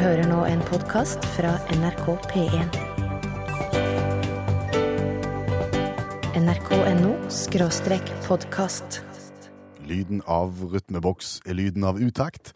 [0.00, 2.76] hører nå en podkast fra NRK P1.
[6.38, 9.02] nrk.no skråstrek podkast.
[9.84, 12.54] Lyden av rytmeboks er lyden av utakt.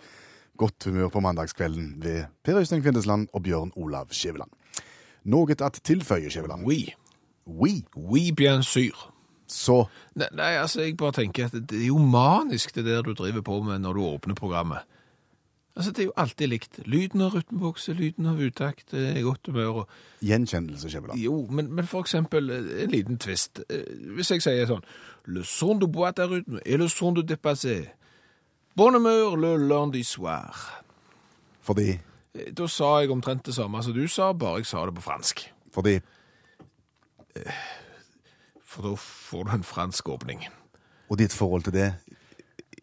[0.57, 4.50] Godt humør på mandagskvelden ved Per Øystein Kvindesland og Bjørn Olav Skjæveland.
[5.29, 6.64] Noe at tilføye, Skjæveland?
[6.64, 6.95] Oui.
[7.46, 7.82] Oui.
[7.96, 9.11] Oui, bien sûr.
[9.46, 9.84] Så
[10.14, 13.45] Nei, nei, altså, jeg bare tenker at det er jo manisk det der du driver
[13.45, 14.79] på med når du åpner programmet.
[15.77, 16.79] Altså, det er jo alltid likt.
[16.88, 19.82] Lyden av rytmebokse, lyden av utakt, det er godt humør.
[19.82, 19.88] Og...
[20.24, 21.20] gjenkjennelse, Skjæveland.
[21.20, 23.60] Jo, men, men for eksempel eh, en liten twist.
[23.68, 23.84] Eh,
[24.16, 24.84] Hvis jeg sier sånn
[25.27, 27.91] Le son de boite à rythme et le son de dépassé.
[28.77, 30.82] Bon humeur le lundi soir.
[31.62, 31.98] Fordi
[32.37, 35.02] Eh, Da sa jeg omtrent det samme som du sa, bare jeg sa det på
[35.02, 35.45] fransk.
[35.73, 35.98] Fordi
[38.65, 40.46] For da får du en fransk åpning.
[41.09, 41.95] Og ditt forhold til det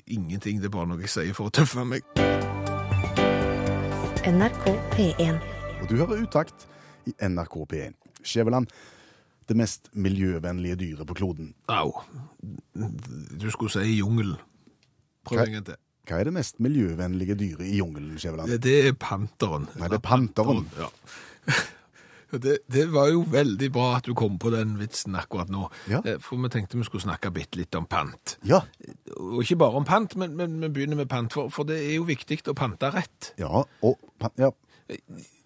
[0.08, 2.53] Ingenting, det er bare noe jeg sier for å tøffe meg.
[4.24, 5.40] NRK P1.
[5.82, 6.66] Og du hører utakt
[7.10, 7.96] i NRK P1.
[8.24, 8.70] Skjæveland,
[9.50, 11.52] det mest miljøvennlige dyret på kloden.
[11.68, 11.92] Au.
[13.42, 14.38] Du skulle si jungelen.
[15.28, 15.80] Prøv en gang til.
[16.08, 18.52] Hva er det mest miljøvennlige dyret i jungelen, Skjæveland?
[18.52, 19.70] Det, det er panteren.
[19.80, 20.66] Nei, det er panteren.
[20.80, 20.90] Ja.
[22.42, 25.68] Det, det var jo veldig bra at du kom på den vitsen akkurat nå.
[25.92, 26.02] Ja.
[26.06, 28.38] Eh, For vi tenkte vi skulle snakke bitte litt om pant.
[28.48, 28.64] Ja.
[29.20, 31.96] Og ikke bare om pant, men, men vi begynner med pant, for, for det er
[32.00, 33.34] jo viktig å pante rett.
[33.38, 33.64] Ja.
[33.84, 34.00] Og
[34.42, 34.52] ja.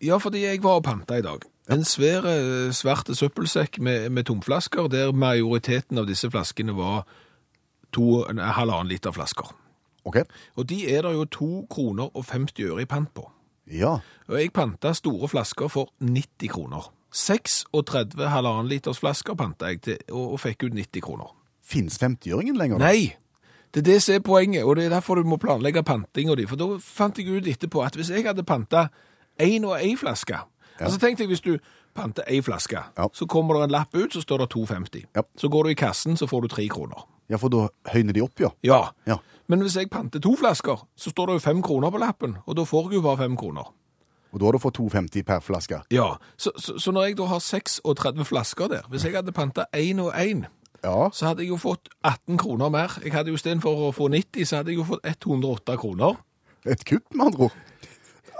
[0.02, 1.43] Ja, fordi jeg var og panta i dag.
[1.69, 7.03] En svær, eh, svart søppelsekk med, med tomflasker, der majoriteten av disse flaskene var
[7.95, 9.52] to, en halvannen liter flasker.
[10.08, 10.21] OK.
[10.55, 13.27] Og de er det jo to kroner og 50 øre i pant på.
[13.72, 13.98] Ja.
[14.28, 16.90] Og jeg panta store flasker for 90 kroner.
[17.12, 21.32] 36 halvannen liters flasker panta jeg til, og, og fikk ut 90 kroner.
[21.68, 22.80] Fins 50-øringen lenger?
[22.84, 23.16] Nei!
[23.73, 26.45] Det er det som er poenget, og det er derfor du må planlegge pantinga di.
[26.48, 28.88] For da fant jeg ut etterpå at hvis jeg hadde panta
[29.44, 30.40] én og én flaske
[30.78, 31.56] Altså tenk deg hvis du
[31.98, 33.08] panter én flaske, Ja.
[33.14, 35.06] så kommer det en lapp ut, så står det 2,50.
[35.16, 35.23] Ja.
[35.38, 37.02] Så går du i kassen, så får du tre kroner.
[37.30, 38.52] Ja, for da høyner de opp, ja.
[38.64, 38.92] Ja.
[39.10, 39.17] Ja.
[39.47, 42.55] Men hvis jeg panter to flasker, så står det jo fem kroner på lappen, og
[42.58, 43.69] da får jeg jo bare fem kroner.
[44.33, 45.77] Og da har du fått 2,50 per flaske.
[45.91, 49.65] Ja, så, så, så når jeg da har 36 flasker der, hvis jeg hadde panta
[49.75, 50.45] én og én,
[50.83, 51.08] Ja.
[51.13, 52.99] så hadde jeg jo fått 18 kroner mer.
[53.03, 56.19] Jeg hadde jo istedenfor å få 90, så hadde jeg jo fått 108 kroner.
[56.67, 57.55] Et kupp, med andre ord.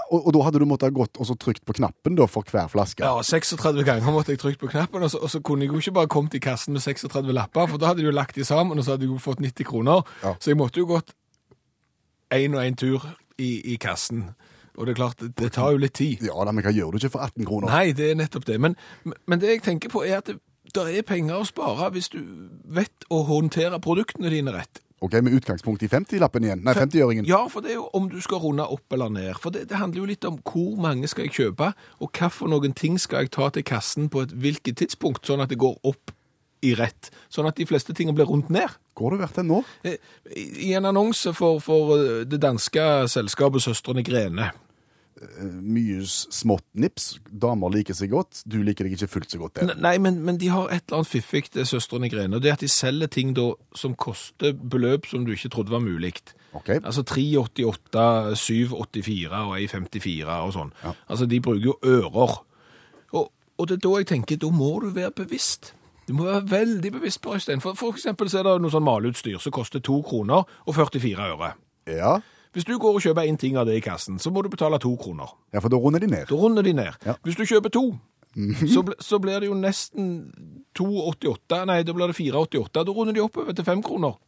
[0.08, 2.70] Og, og da hadde du måttet gått og så trykt på knappen da, for hver
[2.72, 3.04] flaske.
[3.04, 5.82] Ja, 36 ganger måtte jeg trykt på knappen, og så, og så kunne jeg jo
[5.82, 8.46] ikke bare kommet i kassen med 36 lapper, for da hadde de jo lagt de
[8.48, 10.04] sammen, og så hadde jeg jo fått 90 kroner.
[10.24, 10.34] Ja.
[10.40, 11.12] Så jeg måtte jo gått
[12.34, 13.04] en og en tur
[13.38, 14.30] i, i kassen.
[14.78, 16.22] Og det er klart, det, tar jo litt tid.
[16.22, 17.72] Ja men hva gjør du ikke for 18 kroner?
[17.72, 18.60] Nei, det er nettopp det.
[18.62, 18.76] Men,
[19.26, 20.38] men det jeg tenker på er at det,
[20.74, 22.20] det er penger å spare hvis du
[22.76, 24.82] vet å håndtere produktene dine rett.
[25.00, 26.62] Ok, Med utgangspunkt i 50-lappen igjen?
[26.66, 27.26] Nei, 50-øringen.
[27.28, 29.36] Ja, for det er jo om du skal runde opp eller ned.
[29.38, 31.72] For det, det handler jo litt om hvor mange skal jeg kjøpe,
[32.02, 35.44] og hva for noen ting skal jeg ta til kassen på et hvilket tidspunkt, sånn
[35.44, 36.14] at det går opp
[36.66, 37.12] i rett.
[37.30, 38.74] Sånn at de fleste tingene blir rundt ned.
[38.98, 39.60] Hvor har du vært hen nå?
[39.86, 39.98] Eh,
[40.34, 44.50] I en annonse for, for eh, det danske selskapet Søstrene Grene.
[45.42, 47.08] Mye smått nips.
[47.30, 48.42] Damer liker seg godt.
[48.46, 49.76] Du liker deg ikke fullt så godt Det.
[49.82, 52.38] Nei, men, men de har et eller annet fiffig, det Søstrene Grene.
[52.38, 55.82] Og det at de selger ting da som koster beløp som du ikke trodde var
[55.82, 56.14] mulig.
[56.52, 56.78] Okay.
[56.82, 60.70] Altså 388, 784 og 154 og sånn.
[60.84, 60.94] Ja.
[61.08, 62.38] Altså, de bruker jo ører.
[63.12, 65.74] Og, og det er da jeg tenker, da må du være bevisst.
[66.08, 67.60] Du må være veldig bevisst på Øystein.
[67.60, 71.32] For, for eksempel så er det noe sånn maleutstyr som koster 2 kroner og 44
[71.34, 71.52] øre.
[71.90, 72.18] Ja.
[72.52, 74.78] Hvis du går og kjøper én ting av det i kassen, så må du betale
[74.78, 75.34] to kroner.
[75.52, 76.26] ja, for da runder de ned.
[76.30, 76.94] Da runder de ned.
[77.06, 77.14] Ja.
[77.24, 77.84] Hvis du kjøper to,
[78.68, 80.08] så, ble, så blir det jo nesten
[80.78, 81.64] 2,88.
[81.68, 82.84] Nei, da blir det 4,88.
[82.84, 84.18] Da runder de oppover til fem kroner.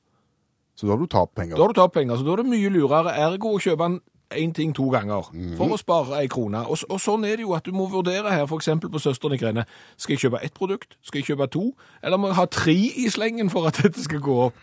[0.75, 1.57] Så da har du tapt penger.
[1.57, 4.01] Da har du tapt penger, så da er det mye lurere ergo å kjøpe en
[4.31, 5.27] én ting to ganger
[5.59, 6.61] for å spare ei krone.
[6.71, 8.69] Og, og sånn er det jo at du må vurdere her, f.eks.
[8.85, 9.65] på Søstrene Grene.
[9.99, 10.95] Skal jeg kjøpe ett produkt?
[11.03, 11.65] Skal jeg kjøpe to?
[12.03, 14.63] Eller må jeg ha tre i slengen for at dette skal gå opp?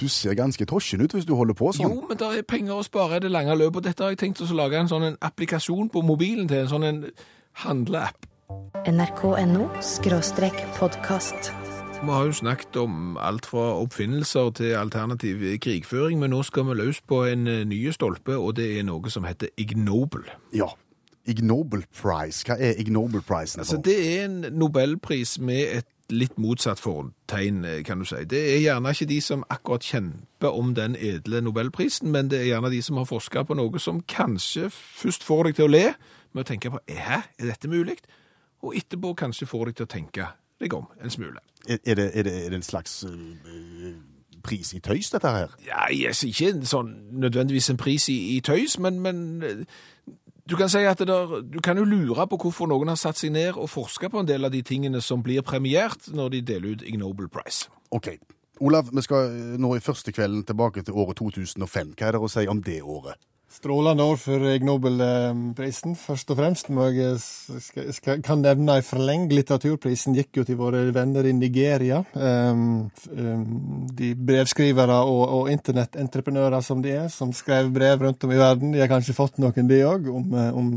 [0.00, 1.88] Du ser ganske tosjen ut hvis du holder på sånn.
[1.88, 3.80] Jo, men det er penger å spare i det lange løpet.
[3.80, 6.72] Og dette har jeg tenkt å lage en sånn en applikasjon på mobilen til, en
[6.72, 7.02] sånn en
[7.64, 8.28] handleapp.
[8.86, 9.68] nrk.no
[10.78, 11.52] podkast.
[12.02, 16.74] Vi har jo snakket om alt fra oppfinnelser til alternativ krigføring, men nå skal vi
[16.80, 20.26] løs på en ny stolpe, og det er noe som heter Ignoble.
[20.52, 20.72] Ja.
[21.30, 22.42] Ignoble Prize.
[22.46, 23.60] Hva er Ignoble Prize?
[23.60, 28.24] Altså, det er en nobelpris med et litt motsatt fortegn, eh, kan du si.
[28.28, 32.50] Det er gjerne ikke de som akkurat kjemper om den edle nobelprisen, men det er
[32.52, 35.86] gjerne de som har forsket på noe som kanskje først får deg til å le,
[36.32, 37.98] med å tenke på, hæ, er dette mulig?
[38.62, 40.28] Og etterpå kanskje får deg til å tenke
[40.60, 41.40] deg om en smule.
[41.68, 43.94] Er, er, det, er, det, er det en slags øh,
[44.42, 45.56] pris i tøys, dette her?
[45.66, 46.92] Ja, yes, ikke en sånn
[47.22, 49.64] nødvendigvis en pris i, i tøys, men, men eh,
[50.50, 53.30] Du kan si at der, du kan jo lure på hvorfor noen har satt seg
[53.34, 56.74] ned og forska på en del av de tingene som blir premiert når de deler
[56.74, 57.70] ut Ignoble Prize.
[57.94, 58.16] OK.
[58.62, 61.94] Olav, vi skal eh, nå i første kvelden tilbake til året 2005.
[61.94, 63.18] Hva er det å si om det året?
[63.52, 65.92] Strålende år for Ig Nobel-prisen.
[65.98, 69.26] Først og fremst må jeg skal, skal, kan nevne en forleng.
[69.28, 71.98] Litteraturprisen gikk jo til våre venner i Nigeria.
[72.16, 73.42] Um, um,
[73.92, 78.72] de brevskrivere og, og internettentreprenører som de er, som skrev brev rundt om i verden.
[78.72, 80.08] De har kanskje fått noen, de òg.
[80.08, 80.32] Om,
[80.62, 80.70] om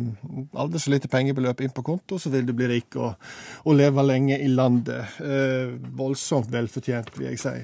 [0.65, 3.15] aldri så lite pengebeløp inn på konto, så vil du bli rik og,
[3.63, 5.15] og leve lenge i landet.
[5.23, 7.55] Uh, voldsomt velfortjent, vil jeg si.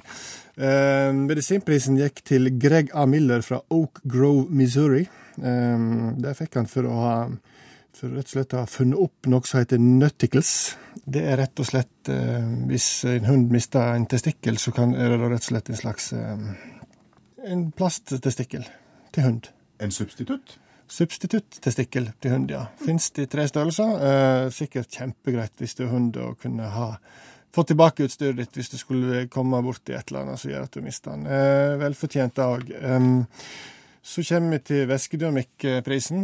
[0.59, 3.05] Uh, medisinprisen gikk til Greg A.
[3.07, 5.05] Miller fra Oak Grove, Missouri.
[5.37, 5.87] Eh,
[6.21, 7.15] det fikk han for å ha
[7.95, 10.51] for rett og slett ha funnet opp noe som heter nutticles.
[11.03, 15.11] Det er rett og slett eh, Hvis en hund mister en testikkel, så kan, er
[15.11, 16.11] det rett og slett en slags
[17.41, 18.67] En plasttestikkel
[19.15, 19.49] til hund.
[19.81, 20.57] En substitutt?
[20.91, 22.65] Substitutt-testikkel til hund, ja.
[22.83, 24.49] Fins det i tre størrelser.
[24.51, 26.89] sikkert kjempegreit hvis du er hund å kunne ha
[27.55, 30.73] få tilbake utstyret ditt hvis du skulle komme borti et eller annet som gjør at
[30.73, 31.27] du mister den.
[31.27, 32.73] Eh, velfortjent dag.
[34.01, 36.23] Så kommer vi til væskedynamikkprisen.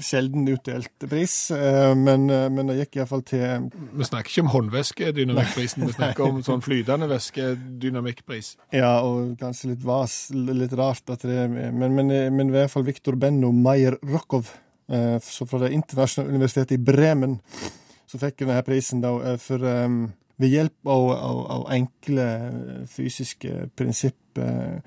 [0.00, 5.84] Sjelden utdelt pris, uh, men, men, det gikk iallfall til Vi snakker ikke om håndvæskedynamikkprisen,
[5.84, 8.54] vi snakker om sånn flytende væskedynamikkpris.
[8.72, 12.72] Ja, og kanskje litt vas, litt rart at det er Men, men, men i hvert
[12.72, 14.48] fall Viktor Benno Meyer Rokov,
[14.88, 17.42] uh, fra Det internasjonale universitetet i Bremen,
[18.08, 19.68] så fikk denne prisen da for
[20.36, 22.26] ved hjelp av, av, av enkle
[22.90, 24.80] fysiske prinsipper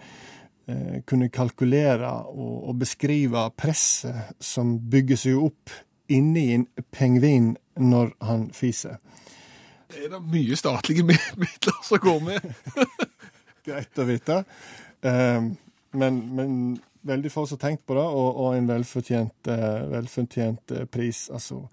[0.69, 5.73] eh, kunne kalkulere og, og, beskrive presset som bygger seg opp
[6.09, 8.99] inni en pengvin når han fiser.
[9.89, 11.05] Det er det mye statlige
[11.41, 12.45] midler som går med.
[13.65, 14.43] Greit å vite.
[15.01, 15.49] Eh,
[15.97, 16.53] men, men,
[17.07, 21.27] veldig få som har tenkt på det, og, og en velfortjent, eh, velfortjent eh, pris,
[21.33, 21.63] altså.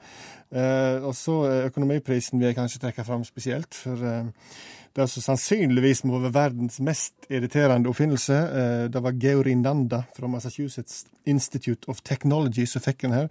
[0.50, 4.28] Eh, og så økonomiprisen vil jeg kanskje trekke fram spesielt, for eh,
[4.96, 10.30] det som sannsynligvis må være verdens mest irriterende oppfinnelse, eh, det var Geori Nanda fra
[10.30, 13.28] Massachusetts Institute of Technology som fikk den her,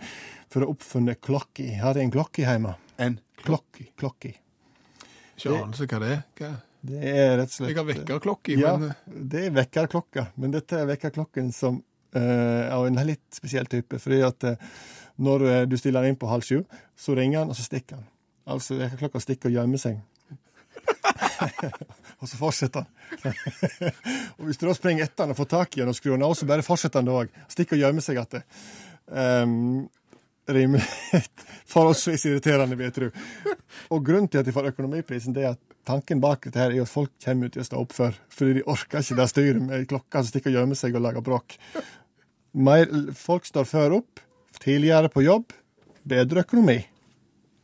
[0.52, 1.72] for å oppfunne klokki.
[1.82, 2.76] Hadde en klokki hjemme.
[3.02, 3.90] En klokki?
[3.98, 4.36] Klokki.
[5.36, 6.24] Ikke anelse hva det er.
[6.40, 6.54] Hva?
[6.86, 8.94] Det er rett og slett Jeg har vekkerklokke, ja, men
[9.32, 10.28] det er vekkerklokka.
[10.42, 14.00] Men dette er vekkerklokken som uh, av en litt spesiell type.
[14.02, 14.74] fordi at uh,
[15.26, 16.62] når uh, du stiller den inn på halv sju,
[16.98, 18.08] så ringer den, og så stikker den.
[18.46, 20.02] Altså vekkerklokka stikker og gjemmer seg.
[22.22, 23.34] og så fortsetter han.
[24.38, 26.26] og hvis du da springer etter han og får tak i han og skrur han
[26.28, 27.38] av, så bare fortsetter han da òg.
[27.52, 28.50] Stikker og gjemmer seg igjen.
[29.06, 29.56] Um,
[30.50, 30.86] rimelig
[31.74, 33.10] forholdsvis irriterende, vil jeg tro.
[33.96, 36.84] Og grunnen til at de får økonomiprisen, det er at tanken bak dette her er
[36.84, 39.62] at folk kommer ut til å stå opp før, fordi de orker ikke det styret
[39.64, 41.58] med klokka som stikker og gjemmer seg og lager bråk.
[42.56, 42.90] Mer,
[43.20, 44.22] folk står før opp,
[44.64, 45.56] tidligere på jobb,
[46.08, 46.80] bedre økonomi.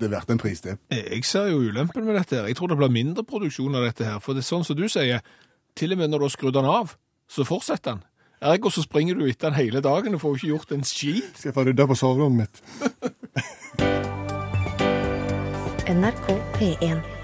[0.01, 0.77] Det er verdt en pris, det.
[0.89, 2.39] Jeg ser jo ulempen med dette.
[2.39, 2.47] her.
[2.50, 4.18] Jeg tror det blir mindre produksjon av dette her.
[4.19, 5.21] For det er sånn som du sier,
[5.77, 6.95] til og med når du har skrudd den av,
[7.29, 8.03] så fortsetter den.
[8.41, 11.29] Ergo så springer du etter den hele dagen og får ikke gjort en skit.
[11.38, 12.56] Skal jeg få rydda på soverommet mitt?
[15.91, 16.27] NRK
[16.57, 17.20] P1.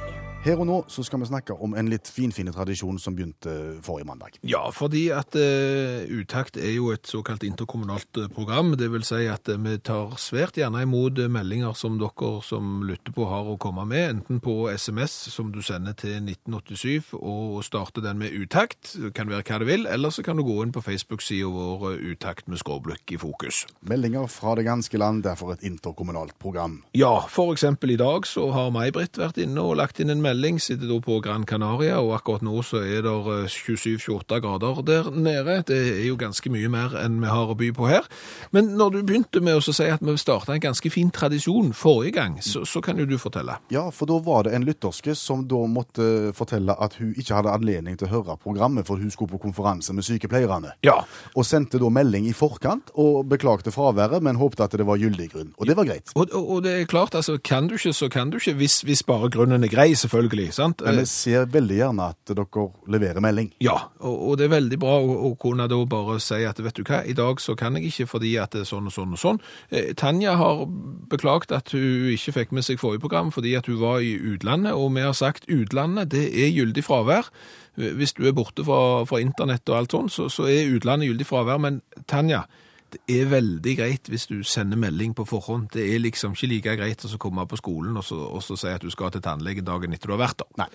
[0.47, 3.51] Her og nå så skal vi snakke om en litt finfin tradisjon som begynte
[3.83, 4.38] forrige mandag.
[4.47, 8.71] Ja, fordi at uh, Utakt er jo et såkalt interkommunalt uh, program.
[8.79, 13.11] Det vil si at uh, vi tar svært gjerne imot meldinger som dere som lytter
[13.11, 18.06] på har å komme med, enten på SMS som du sender til 1987 og starter
[18.06, 20.85] den med Utakt, kan være hva det vil, eller så kan du gå inn på
[20.85, 23.66] Facebook-sida vår Utakt med skråblikk i fokus.
[23.83, 26.80] Meldinger fra det ganske land, derfor et interkommunalt program.
[26.95, 30.36] Ja, for eksempel i dag så har May-Britt vært inne og lagt inn en melding
[30.37, 33.13] melding, sitter da på Gran Canaria, og akkurat nå så er det
[33.49, 35.63] 27-28 grader der nede.
[35.67, 38.06] Det er jo ganske mye mer enn vi har å by på her.
[38.53, 42.17] Men når du begynte med å si at vi starta en ganske fin tradisjon forrige
[42.19, 43.57] gang, så, så, kan jo du fortelle.
[43.73, 47.53] Ja, for da var det en lytterske som da måtte fortelle at hun ikke hadde
[47.53, 50.75] anledning til å høre programmet, for hun skulle på konferanse med sykepleierne.
[50.85, 50.99] Ja.
[51.33, 55.31] Og sendte da melding i forkant og beklagte fraværet, men håpte at det var gyldig
[55.33, 55.51] grunn.
[55.57, 56.13] Og det var greit.
[56.15, 58.81] Og, og, og det er klart, altså, kan du ikke, så kan du ikke, hvis,
[58.87, 60.53] hvis bare grunnen er grei, selvfølgelig selvfølgelig.
[60.53, 60.81] sant?
[60.85, 63.51] Men vi ser veldig gjerne at dere leverer melding.
[63.59, 66.75] Ja, og, og det er veldig bra å, å, kunne da bare si at vet
[66.75, 69.13] du hva, i dag så kan jeg ikke fordi at det er sånn og sånn
[69.13, 69.41] og sånn.
[69.69, 70.65] Eh, Tanja har
[71.09, 74.73] beklagt at hun ikke fikk med seg forrige program fordi at hun var i utlandet,
[74.73, 77.31] og vi har sagt utlandet det er gyldig fravær.
[77.77, 81.27] Hvis du er borte fra, fra internett og alt sånn, så, så er utlandet gyldig
[81.29, 81.61] fravær.
[81.61, 82.47] Men Tanja,
[82.94, 85.69] det er veldig greit hvis du sender melding på forhånd.
[85.73, 88.71] Det er liksom ikke like greit å komme på skolen og så, og så si
[88.71, 90.53] at du skal til tannlegen dagen etter du har vært der.
[90.63, 90.69] Nei.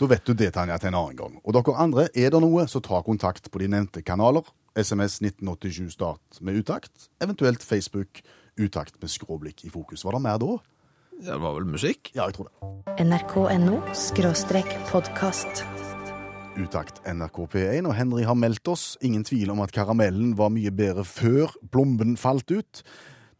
[0.00, 1.34] Da vet du det, Tanja, til en annen gang.
[1.44, 4.48] Og dere andre, er det noe, så ta kontakt på de nevnte kanaler.
[4.74, 8.22] SMS 1987 start med utakt, eventuelt Facebook
[8.60, 10.04] Utakt med skråblikk i fokus.
[10.04, 10.58] Var det mer da?
[11.22, 12.10] Det var vel musikk?
[12.14, 13.06] Ja, jeg tror det.
[13.06, 13.80] nrk.no
[14.90, 15.64] podkast.
[16.56, 18.98] Utakt NRK P1, og Henry har meldt oss.
[19.00, 22.82] Ingen tvil om at karamellen var mye bedre før plomben falt ut.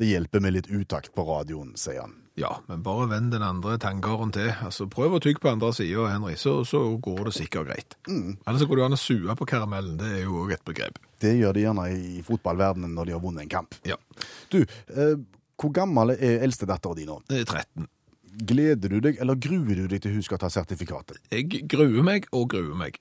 [0.01, 2.17] Det hjelper med litt utakt på radioen, sier han.
[2.41, 4.49] Ja, men bare vend den andre tanngården til.
[4.65, 7.97] Altså, Prøv å tygge på andre sida, Henry, så, så går det sikkert greit.
[8.09, 9.99] Ellers går det an å sue på karamellen.
[10.01, 10.97] Det er jo òg et begrep.
[11.21, 13.77] Det gjør de gjerne i fotballverdenen når de har vunnet en kamp.
[13.85, 14.01] Ja.
[14.49, 15.19] Du, eh,
[15.61, 17.21] hvor gammel er eldstedattera di nå?
[17.29, 17.91] Det er 13.
[18.33, 21.19] Gleder du deg, eller gruer du deg til hun skal ta sertifikatet?
[21.33, 22.97] Jeg gruer meg og gruer meg.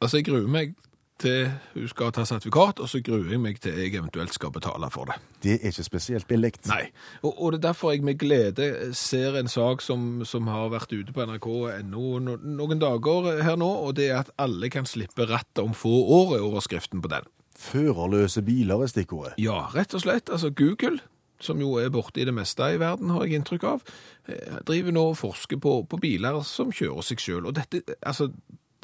[0.00, 0.76] Altså, jeg gruer meg
[1.18, 4.90] til hun skal ta sertifikat, og så gruer jeg meg til jeg eventuelt skal betale
[4.94, 5.16] for det.
[5.42, 6.52] Det er ikke spesielt billig.
[6.70, 6.84] Nei,
[7.22, 10.94] og, og det er derfor jeg med glede ser en sak som, som har vært
[10.94, 15.26] ute på nrk.no no, noen dager her nå, og det er at alle kan slippe
[15.28, 17.26] rattet om få år, er overskriften på den.
[17.58, 19.34] Førerløse biler er stikkordet.
[19.42, 20.30] Ja, rett og slett.
[20.30, 21.00] Altså Google,
[21.40, 23.82] som jo er borte i det meste i verden, har jeg inntrykk av,
[24.28, 27.46] eh, driver nå og forsker på, på biler som kjører seg sjøl.
[27.48, 28.30] Og dette, altså,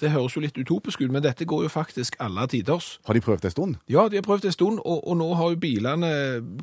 [0.00, 2.99] det høres jo litt utopisk ut, men dette går jo faktisk alle tiders.
[3.06, 3.76] Har de prøvd en stund?
[3.90, 6.11] Ja, de har prøvd en stund, og, og nå har jo bilene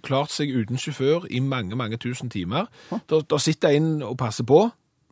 [0.03, 2.67] klart seg uten sjåfør i mange, mange tusen timer.
[2.91, 4.65] Da, da sitter en og passer på,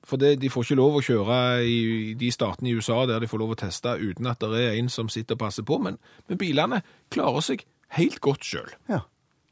[0.10, 1.38] for det, de får ikke lov å kjøre
[1.70, 1.80] i
[2.18, 4.90] de statene i USA der de får lov å teste uten at det er en
[4.92, 6.82] som sitter og passer på, men, men bilene
[7.14, 7.66] klarer seg
[7.98, 8.72] helt godt sjøl.
[8.90, 9.04] Ja.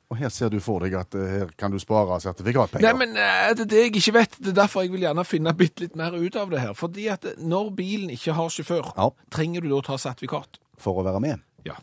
[0.10, 2.86] Og her ser du for deg at eh, her kan du spare sertifikatpenger.
[2.86, 4.38] Nei, men eh, det er det jeg ikke vet.
[4.40, 6.72] Det er derfor jeg vil gjerne finne bitte litt mer ut av det her.
[6.80, 9.10] Fordi at når bilen ikke har sjåfør, Ja.
[9.36, 10.62] trenger du da ta sertifikat?
[10.80, 11.44] For å være med.
[11.68, 11.76] Ja.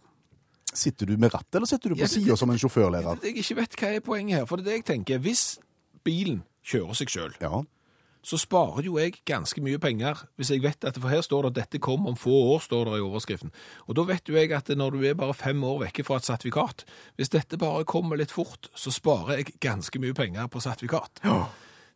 [0.73, 3.21] Sitter du med rattet, eller sitter du på Ja, sida som en sjåførlærer?
[3.23, 4.47] Jeg ikke vet hva er poenget her.
[4.49, 5.19] For det er det jeg tenker.
[5.23, 5.45] Hvis
[6.04, 7.61] bilen kjører seg sjøl, Ja.
[8.25, 11.50] Så sparer jo jeg ganske mye penger hvis jeg vet at For her står det
[11.52, 13.52] at dette kommer om få år, står det i overskriften.
[13.85, 16.25] Og da vet jo jeg at når du er bare fem år vekke fra et
[16.28, 16.87] sertifikat,
[17.21, 21.21] hvis dette bare kommer litt fort, så sparer jeg ganske mye penger på sertifikat.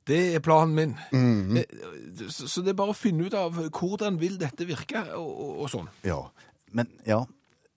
[0.09, 0.93] Det er planen min.
[1.13, 1.59] Mm
[2.29, 5.67] Så så det er bare å finne ut av hvordan vil dette virke, og, og,
[5.73, 5.89] sånn.
[6.05, 6.21] ja.
[6.73, 7.23] Men ja,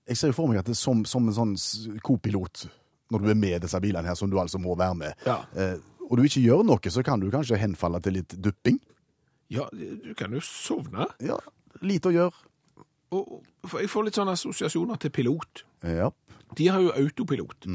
[0.08, 2.66] jeg ser jo for meg at det er som, som en sånn kopilot,
[3.12, 5.38] når du er med disse bilene her, som du altså må være med, Ja.
[6.12, 8.80] Eh, og du ikke gjør noe, så kan du kanskje henfalle til litt dupping.
[9.52, 11.08] Ja, du kan jo sovne.
[11.24, 11.40] Ja,
[11.82, 12.48] lite å gjøre.
[13.12, 15.66] Og, for jeg får litt sånne assosiasjoner til pilot.
[15.84, 16.12] Ja.
[16.56, 17.68] De har jo autopilot.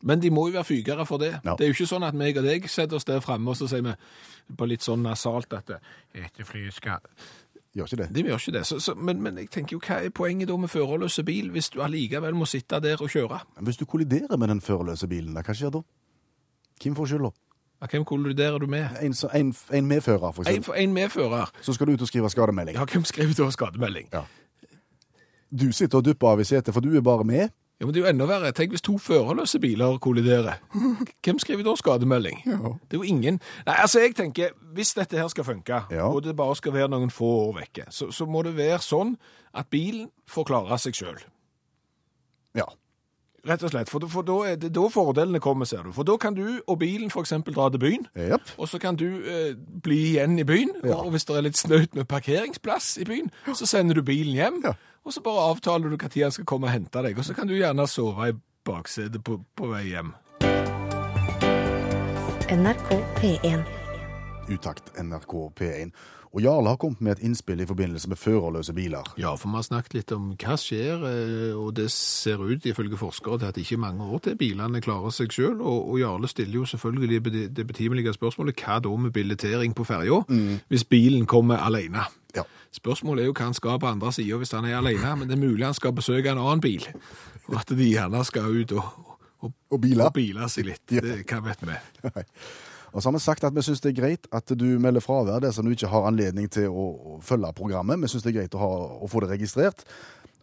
[0.00, 1.32] Men de må jo være fygere for det.
[1.44, 1.56] Ja.
[1.58, 3.68] Det er jo ikke sånn at meg og deg setter oss der fremme og så
[3.70, 3.94] sier vi
[4.56, 7.06] på litt sånn nasalt at dette flyet skal
[7.70, 8.06] Gjør ikke det?
[8.10, 8.64] De gjør ikke det.
[8.66, 11.70] Så, så, men, men jeg tenker jo, hva er poenget da med førerløse bil, hvis
[11.70, 13.38] du allikevel må sitte der og kjøre?
[13.62, 15.84] Hvis du kolliderer med den førerløse bilen, hva skjer da?
[16.82, 17.30] Hvem får skylda?
[17.88, 18.88] Hvem kolliderer du med?
[19.00, 20.74] En, en, en medfører, for eksempel.
[20.82, 21.50] en medfører.
[21.62, 22.76] Så skal du ut og skrive skademelding.
[22.76, 24.08] Ja, hvem skriver da skademelding?
[24.12, 24.20] Ja.
[25.50, 27.48] Du sitter og dupper av i setet, for du er bare med.
[27.80, 28.50] Ja, men det er jo enda verre.
[28.52, 30.58] Tenk hvis to førerløse biler kolliderer.
[31.24, 32.42] Hvem skriver da skademelding?
[32.46, 32.58] Ja.
[32.90, 33.40] Det er jo ingen.
[33.66, 36.04] Nei, altså jeg tenker, hvis dette her skal funke, Ja.
[36.12, 39.16] og det bare skal være noen få år vekke, så, så må det være sånn
[39.56, 41.16] at bilen får klare seg sjøl.
[42.54, 42.68] Ja.
[43.48, 43.88] Rett og slett.
[43.88, 45.92] For, for da er det da fordelene kommer, ser du.
[45.96, 47.32] For da kan du og bilen f.eks.
[47.48, 48.06] dra til byen.
[48.16, 48.52] yep.
[48.58, 50.94] Og så kan du eh, bli igjen i byen, Ja.
[51.00, 54.60] og hvis det er litt snaut med parkeringsplass i byen, så sender du bilen hjem,
[54.64, 54.74] Ja.
[55.04, 57.48] og så bare avtaler du når han skal komme og hente deg, og så kan
[57.48, 60.12] du gjerne sove i baksetet på, på vei hjem.
[62.50, 62.88] NRK
[63.20, 63.62] P1.
[64.50, 65.92] Utakt NRK P1.
[66.30, 69.08] Og Jarle har kommet med et innspill i forbindelse med førerløse biler.
[69.18, 72.96] Ja, for vi har snakket litt om hva skjer, eh, og det ser ut ifølge
[73.00, 75.98] forskere til at det ikke er mange år til bilene klarer seg selv, og, og
[75.98, 77.20] Jarle stiller jo selvfølgelig
[77.56, 80.20] det- betimelige spørsmålet, hva da med billettering på ferja,
[80.70, 82.06] hvis bilen kommer alene?
[82.36, 82.42] Ja.
[82.70, 85.34] Spørsmålet er jo hva han skal på andre sida hvis han er alene, men det
[85.34, 86.86] er mulig han skal besøke en annen bil,
[87.48, 88.84] og at de gjerne skal ut og,
[89.42, 90.46] og, Og biler.
[90.46, 90.82] seg litt.
[90.92, 91.00] Ja.
[91.00, 91.74] Det, hva vet vi?
[92.92, 95.42] Og så har vi sagt at vi syns det er greit at du melder fravær
[95.42, 98.00] dersom du ikke har anledning til å, følge programmet.
[98.02, 98.72] Vi syns det er greit å, ha,
[99.04, 99.84] å få det registrert.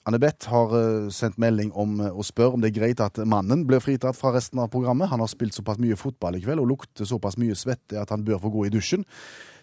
[0.07, 3.65] Anne-Beth har eh, sendt melding om å og spør om det er greit at mannen
[3.67, 5.11] blir fritatt fra resten av programmet.
[5.11, 8.23] Han har spilt såpass mye fotball i kveld og lukter såpass mye svette at han
[8.23, 9.03] bør få gå i dusjen.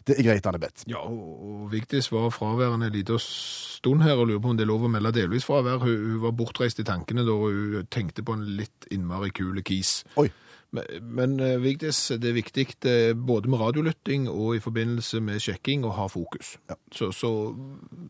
[0.04, 0.84] Det er greit, Anne-Beth.
[0.90, 4.68] Ja, og, Vigdis var fraværende en liten stund her og lurer på om det er
[4.68, 5.80] lov å melde delvis fravær.
[5.80, 10.02] Hun, hun var bortreist i tankene da hun tenkte på en litt innmari kule kis.
[10.20, 10.28] Oi.
[10.74, 15.42] Men, men eh, Vigdis, det er viktig eh, både med radiolytting og i forbindelse med
[15.42, 16.56] sjekking å ha fokus.
[16.70, 16.78] Ja.
[16.94, 17.30] Så, så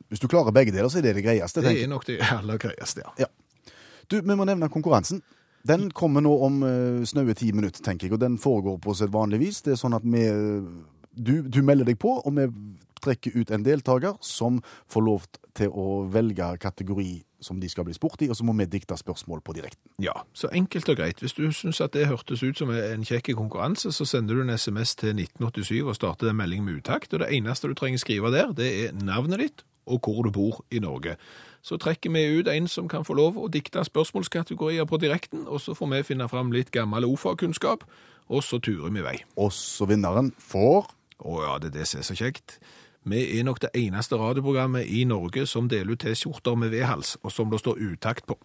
[0.08, 1.60] Hvis du klarer begge deler, så er det det greieste.
[1.60, 3.26] det tenker er nok det aller greieste, ja.
[3.26, 3.72] Ja.
[4.08, 5.22] Du, vi må nevne konkurransen.
[5.64, 9.38] Den kommer nå om uh, snaue ti minutter, tenker jeg, og den foregår på sedvanlig
[9.40, 9.62] vis.
[9.64, 10.26] Det er sånn at vi
[11.14, 12.48] du, du melder deg på, og vi
[13.04, 14.60] trekker ut en deltaker som
[14.92, 17.12] får lov til å velge kategori
[17.44, 19.92] som de skal bli spurt i, og så må vi dikte spørsmål på direkten.
[20.02, 21.20] Ja, så enkelt og greit.
[21.22, 24.56] Hvis du syns at det hørtes ut som en kjekk konkurranse, så sender du en
[24.56, 27.12] SMS til 1987 og starter en melding med utakt.
[27.14, 30.64] Og det eneste du trenger skrive der, det er navnet ditt og hvor du bor
[30.70, 31.16] i Norge.
[31.62, 35.60] Så trekker vi ut en som kan få lov å dikte spørsmålskategorier på direkten, og
[35.60, 37.86] så får vi finne fram litt gammel OFA-kunnskap,
[38.28, 39.16] og så turer vi i vei.
[39.36, 40.92] Og så vinneren får
[41.24, 42.56] Å ja, det er det som er så kjekt.
[43.04, 47.32] Vi er nok det eneste radioprogrammet i Norge som deler ut T-skjorter med V-hals, og
[47.32, 48.38] som det står utakt på.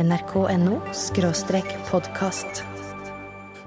[0.00, 0.80] nrk.no
[1.90, 2.64] podkast.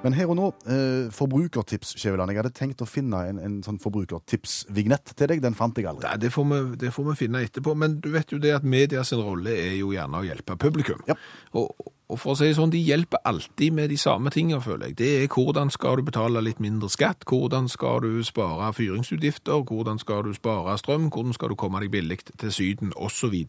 [0.03, 2.31] Men her og nå, eh, forbrukertips, Skjæveland.
[2.33, 5.43] Jeg hadde tenkt å finne en, en sånn forbrukertips-vignett til deg.
[5.43, 6.09] Den fant jeg aldri.
[6.09, 8.67] Nei, det får, vi, det får vi finne etterpå, men du vet jo det at
[8.67, 10.99] media sin rolle er jo gjerne å hjelpe publikum.
[11.07, 11.15] Ja.
[11.55, 11.71] Og,
[12.11, 14.97] og for å si det sånn, de hjelper alltid med de samme tingene, føler jeg.
[14.99, 20.03] Det er hvordan skal du betale litt mindre skatt, hvordan skal du spare fyringsutgifter, hvordan
[20.03, 23.39] skal du spare strøm, hvordan skal du komme deg billig til Syden, osv.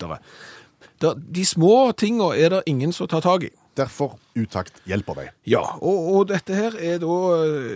[1.03, 3.53] De små tingene er det ingen som tar tak i.
[3.77, 5.31] Derfor Utakt hjelper deg.
[5.51, 7.19] Ja, og, og dette her er da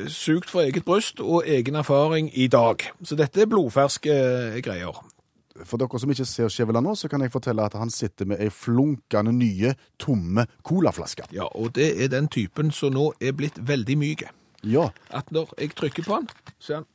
[0.09, 2.83] sugd sugt fra eget bryst og egen erfaring i dag.
[3.03, 4.99] Så dette er blodferske eh, greier.
[5.67, 8.39] For dere som ikke ser Skjæveland nå, så kan jeg fortelle at han sitter med
[8.43, 11.27] ei flunkende nye, tomme colaflaske.
[11.35, 14.29] Ja, og det er den typen som nå er blitt veldig myk.
[14.67, 16.29] Ja, At når jeg trykker på den,
[16.59, 16.87] så er den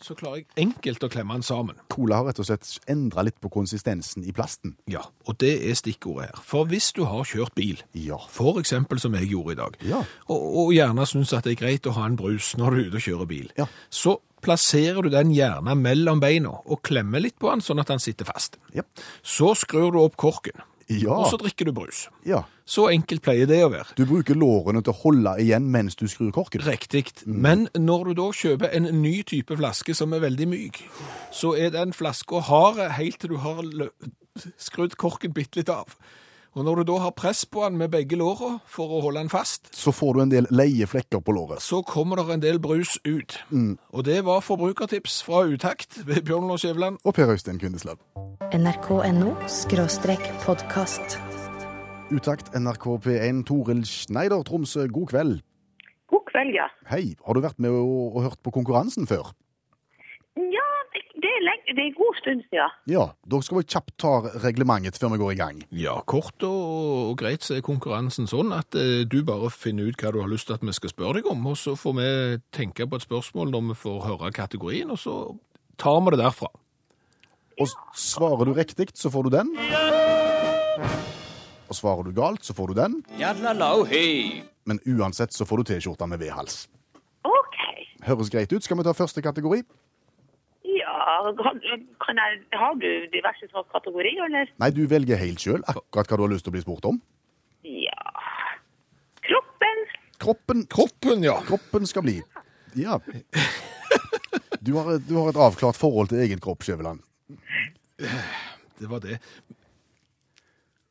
[0.00, 1.76] Så klarer jeg enkelt å klemme den sammen.
[1.92, 4.74] cola har rett og slett endra litt på konsistensen i plasten.
[4.88, 6.40] Ja, og det er stikkordet her.
[6.42, 8.16] For hvis du har kjørt bil, Ja.
[8.28, 9.98] for eksempel som jeg gjorde i dag, Ja.
[10.28, 12.86] og, og gjerne syns at det er greit å ha en brus når du er
[12.88, 13.66] ute og kjører bil, Ja.
[13.90, 17.98] så plasserer du den gjerne mellom beina og klemmer litt på den sånn at den
[18.00, 18.56] sitter fast.
[18.72, 18.82] Ja.
[19.22, 20.56] Så skrur du opp korken,
[20.90, 21.14] Ja.
[21.14, 22.08] og så drikker du brus.
[22.26, 22.42] ja.
[22.70, 23.96] Så enkelt pleier det å være.
[23.98, 26.62] Du bruker lårene til å holde igjen mens du skrur korken.
[26.62, 27.08] Riktig.
[27.26, 30.78] Men når du da kjøper en ny type flaske som er veldig myk,
[31.34, 33.66] så er den flaska hard helt til du har
[34.54, 35.96] skrudd korken bitte litt av.
[36.58, 39.28] Og når du da har press på den med begge låra for å holde den
[39.30, 41.60] fast, Så får du en del leie flekker på låret.
[41.62, 43.38] så kommer det en del brus ut.
[43.92, 46.98] Og det var forbrukertips fra Utakt ved Bjørn Lars Skjæveland.
[47.04, 47.98] Og Per Øystein Kvindesland.
[48.52, 49.34] nrk.no
[50.44, 51.18] podkast.
[52.10, 55.40] Utakt NRK P1 Toril Schneider Tromsø, god kveld.
[56.10, 56.66] God kveld, ja.
[56.90, 59.30] Hei, har du vært med og, og hørt på konkurransen før?
[61.40, 62.72] Ja, det, er, lenge, det er en god stund siden.
[62.90, 64.12] Ja, da skal vi kjapt ta
[64.44, 65.62] reglementet før vi går i gang.
[65.72, 70.00] Ja, kort og, og greit så er konkurransen sånn at eh, du bare finner ut
[70.00, 72.08] hva du har lyst til at vi skal spørre deg om, og så får vi
[72.56, 75.16] tenke på et spørsmål når vi får høre kategorien, og så
[75.80, 76.52] tar vi det derfra.
[77.60, 79.56] Og svarer du riktig, så får du den.
[81.70, 83.00] Og svarer du galt, så får du den.
[84.68, 86.64] Men uansett så får du T-skjorta med V-hals.
[87.24, 87.60] OK.
[88.08, 88.64] Høres greit ut.
[88.64, 89.62] Skal vi ta første kategori?
[91.20, 94.52] Kan, jeg, har du diverse kategorier, eller?
[94.62, 97.00] Nei, du velger helt sjøl akkurat hva du har lyst til å bli spurt om.
[97.66, 98.14] Ja
[99.26, 99.82] Kroppen.
[100.20, 101.36] Kroppen, Kroppen, ja.
[101.46, 102.16] kroppen skal bli.
[102.78, 102.98] Ja.
[104.60, 107.00] Du har, du har et avklart forhold til egen kropp, Skjæveland.
[108.80, 109.16] Det var det.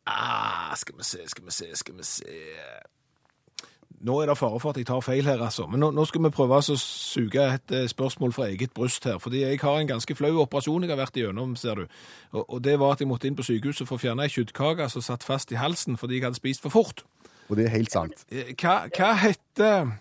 [0.09, 2.39] Ah, skal vi se, skal vi se, skal vi se.
[3.99, 5.65] Nå er det fare for at jeg tar feil her, altså.
[5.67, 9.17] Men nå, nå skal vi prøve å suge et eh, spørsmål fra eget bryst her.
[9.19, 11.97] Fordi jeg har en ganske flau operasjon jeg har vært igjennom, ser du.
[12.31, 14.87] Og, og det var at jeg måtte inn på sykehuset for å fjerne ei kjøttkake
[14.93, 17.03] som satt fast i halsen fordi jeg hadde spist for fort.
[17.49, 18.23] Og det er helt sant.
[18.31, 19.91] Eh, Hva, hva heter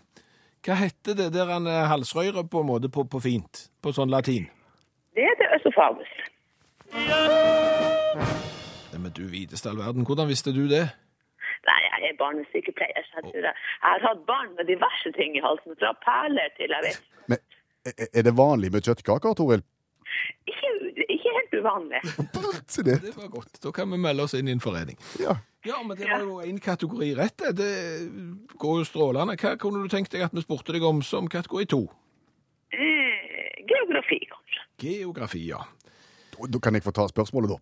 [0.68, 3.66] hva heter det der han eh, halsrøret på en måte på, på fint?
[3.82, 4.46] På sånn latin?
[5.16, 6.10] Det heter øsofagus.
[8.98, 10.88] Men du videste all verden, hvordan visste du det?
[11.66, 15.36] Nei, jeg er barnesykepleier, så jeg tror jeg, jeg har hatt barn med diverse ting
[15.36, 15.74] i halsen.
[15.80, 17.38] Fra perler til jeg vet Men
[18.14, 19.62] er- det vanlig med kjøttkaker, Toril?
[20.48, 20.68] Ikke,
[21.08, 22.00] ikke helt uvanlig.
[22.84, 22.94] Det.
[23.02, 23.58] Det var godt.
[23.64, 24.96] Da kan vi melde oss inn i en forening.
[25.20, 25.34] Ja.
[25.66, 27.36] Ja, men det var jo en kategori rett.
[27.38, 27.56] det.
[27.58, 29.34] Det går jo strålende.
[29.40, 31.80] Hva kunne du tenkt deg at vi spurte deg om som kategori to?
[32.72, 34.62] Eh, geografi, kanskje.
[34.84, 35.58] Geografi, ja.
[36.36, 37.58] Da- Da kan jeg få ta spørsmålet, da.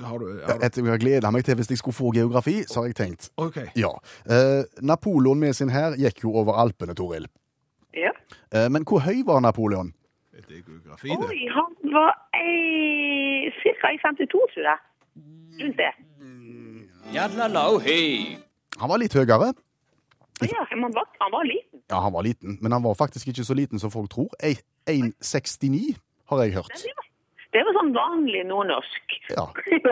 [0.00, 0.64] Har du, har du...
[0.66, 3.68] Etter jeg gleda meg til hvis jeg skulle få geografi, så har jeg tenkt Okay.
[3.76, 3.90] ja.
[4.24, 7.26] Eh, Napoleon med sin hær gikk jo over Alpene, Toril.
[7.96, 8.12] Ja.
[8.54, 9.92] Eh, men hvor høy var Napoleon?
[10.36, 11.28] Er geografi, det?
[11.28, 14.78] Oi, han var ei, cirka i 52, tror jeg.
[15.60, 15.92] Rundt det.
[18.80, 19.52] Han var litt høyere.
[20.40, 21.82] Ja, men han var, han var liten.
[21.90, 24.30] Ja, han var liten, men han var faktisk ikke så liten som folk tror.
[24.40, 25.98] 1,69
[26.30, 26.84] har jeg hørt.
[27.50, 29.14] Det var, sånn vanlig nordnorsk.
[29.34, 29.44] Ja.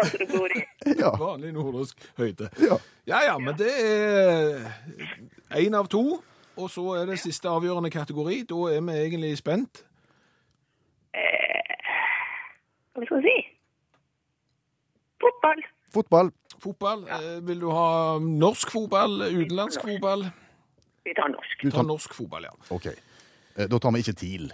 [1.03, 1.11] ja.
[1.19, 2.51] Vanlig nordnorsk høyde.
[2.63, 2.79] ja.
[3.09, 4.67] Ja ja, men det er
[5.57, 6.19] én av to.
[6.59, 8.43] Og så er det siste avgjørende kategori.
[8.51, 9.85] Da er vi egentlig spent.
[12.99, 13.37] Hva skal vi si?
[15.23, 15.63] Fotball.
[15.95, 16.33] Fotball.
[16.63, 17.05] Fotball.
[17.09, 17.19] Ja.
[17.47, 20.27] Vil du ha norsk fotball, utenlandsk fotball?
[21.07, 21.63] Vi tar norsk.
[21.63, 22.55] Du tar norsk fotball, ja.
[22.75, 22.87] OK.
[22.91, 24.51] Eh, Da tar vi ikke TIL.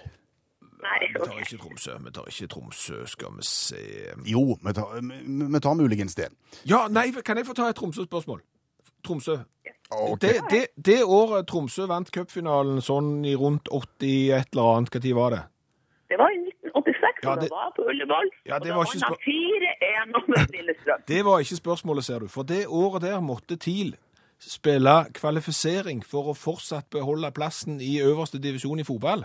[0.95, 1.95] Nei, Vi tar ikke Tromsø.
[2.05, 3.81] Vi tar ikke Tromsø, skal vi se
[4.27, 6.29] Jo, vi tar, vi- vi tar muligens det.
[6.67, 8.41] Ja, nei, kan jeg få ta et Tromsø-spørsmål?
[9.05, 9.39] Tromsø.
[9.91, 10.17] Okay.
[10.21, 15.13] Det, det, det året Tromsø vant cupfinalen sånn i rundt 80 et eller annet, tid
[15.15, 15.43] var det?
[16.09, 18.31] Det var i 1986, Ja, og det- det var på Ullevål.
[18.47, 21.03] Ja, det og var ikke vant han 4-1 over Lillestrøm.
[21.09, 22.29] Det var ikke spørsmålet, ser du.
[22.29, 23.97] For det året der måtte TIL
[24.41, 29.25] spille kvalifisering for å fortsatt beholde plassen i øverste divisjon i fotball.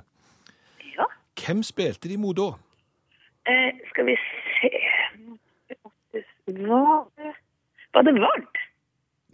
[1.39, 2.52] Hvem spilte de mot da?
[3.49, 4.15] Eh, skal vi
[4.60, 4.71] se
[6.49, 7.34] Var det,
[7.93, 8.60] var det Vard?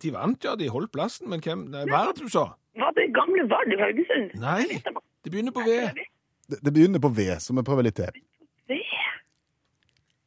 [0.04, 0.56] De vant, ja.
[0.60, 2.50] De holdt plassen, men hvem Nei, Hva det du sa?
[2.76, 4.36] Var det gamle Vard i Haugesund?
[4.41, 4.82] Nei,
[5.24, 5.78] det begynner på V.
[6.52, 8.20] Det, det begynner på V, så vi prøver litt til.
[8.70, 8.82] V.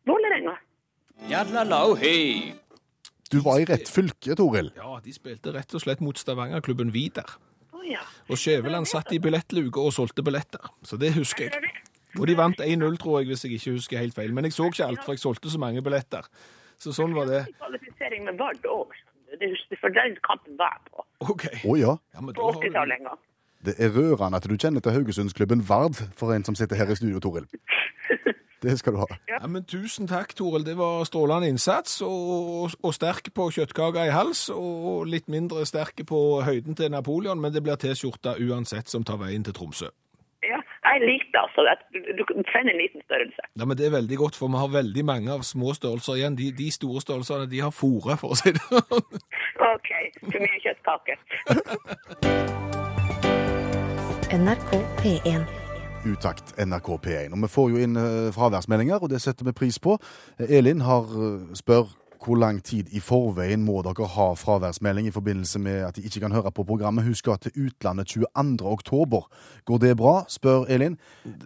[0.09, 0.57] Vålerenga.
[3.29, 4.73] Du var i rett fylke, Toril.
[4.79, 7.37] Ja, de spilte rett og slett mot Stavangerklubben Vidar.
[7.88, 8.01] Ja.
[8.29, 10.64] Og Skjæveland satt i billettluke og solgte billetter.
[10.85, 11.68] Så det husker er jeg.
[12.19, 12.23] Det.
[12.23, 14.35] Og de vant 1-0, tror jeg, hvis jeg ikke husker helt feil.
[14.35, 16.27] Men jeg så ikke alt, for jeg solgte så mange billetter.
[16.79, 17.45] Så sånn var det.
[17.59, 18.93] Kvalifisering med Vard òg.
[19.81, 21.05] For den kampen var jeg på.
[21.33, 21.45] OK.
[21.65, 21.97] Å ja.
[22.15, 23.19] Ja, men da På har du- 80-tallet en gang.
[23.67, 26.95] Det er rørende at du kjenner til Haugesundsklubben Vard for en som sitter her i
[26.95, 27.47] studio, Toril.
[28.63, 29.07] Det skal du ha.
[29.31, 30.65] Ja, men Tusen takk, Toril.
[30.67, 32.01] Det var strålende innsats.
[32.03, 37.39] Og, og sterk på kjøttkaka i hals, og litt mindre sterk på høyden til Napoleon.
[37.39, 39.91] Men det blir T-skjorta uansett som tar veien til Tromsø.
[40.99, 41.41] Jeg det.
[41.45, 41.61] altså.
[42.19, 43.43] Du, trenger en liten størrelse.
[43.59, 46.39] Ja, men Det er veldig godt, for vi har veldig mange av små størrelser igjen.
[46.41, 49.07] De, de store størrelsene de har fôret, for å si det sånn.
[49.75, 49.91] OK.
[50.27, 51.15] For mye kjøttkake.
[54.29, 55.47] NRK P1.
[56.13, 57.33] Utakt NRK P1.
[57.33, 59.97] Og vi får jo inn eh, fraværsmeldinger, og det setter vi pris på.
[60.39, 61.89] Eh, Elin har eh, spør
[62.25, 66.21] hvor lang tid i forveien må dere ha fraværsmelding i forbindelse med at de ikke
[66.21, 67.05] kan høre på programmet.
[67.05, 68.59] Hun skal til utlandet 22.
[68.67, 69.29] oktober.
[69.65, 70.97] Går det bra, spør Elin.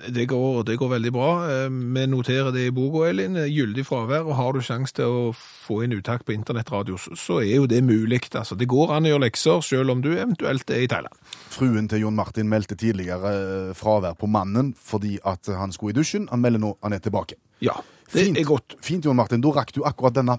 [0.09, 1.31] Det går, det går veldig bra.
[1.51, 3.35] Eh, Vi noterer det i boka, Elin.
[3.49, 4.25] Gyldig fravær.
[4.27, 7.83] Og har du sjanse til å få inn uttak på internettradio, så- er jo det
[7.85, 8.21] mulig.
[8.35, 11.15] Altså, det går an å gjøre lekser, selv om du eventuelt er i Thailand.
[11.51, 16.01] Fruen til Jon Martin meldte tidligere eh, fravær på mannen fordi at han skulle i
[16.01, 16.29] dusjen.
[16.31, 17.35] Han melder nå han er tilbake.
[17.61, 17.73] Ja,
[18.13, 18.39] det Fint.
[18.39, 18.75] er godt.
[18.83, 19.41] Fint, Jon Martin.
[19.41, 20.39] Da rakk du akkurat denne.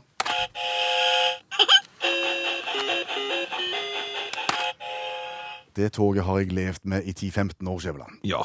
[5.76, 8.20] Det toget har jeg levd med i 10-15 år, Skjæveland.
[8.30, 8.44] Ja,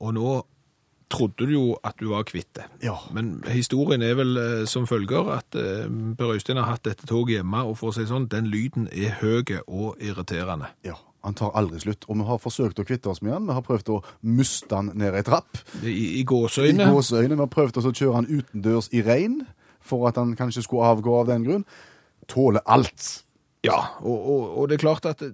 [0.00, 0.30] og nå
[1.10, 2.64] trodde du jo at du var kvitt det.
[2.86, 2.94] Ja.
[3.12, 7.40] Men historien er vel eh, som følger at eh, Per Øystein har hatt dette toget
[7.40, 10.70] hjemme, og for å si sånn, den lyden er høy og irriterende.
[10.86, 12.06] Ja, Han tar aldri slutt.
[12.08, 13.44] Og vi har forsøkt å kvitte oss med han.
[13.50, 15.50] Vi har prøvd å muste han ned ei trapp.
[15.82, 16.86] I, i I gåseøyne.
[16.94, 17.34] gåseøyne.
[17.36, 19.42] Vi har prøvd å kjøre han utendørs i regn,
[19.90, 21.66] for at han kanskje skulle avgå av den grunn.
[22.30, 23.10] Tåler alt.
[23.66, 25.24] Ja, og, og, og det er klart at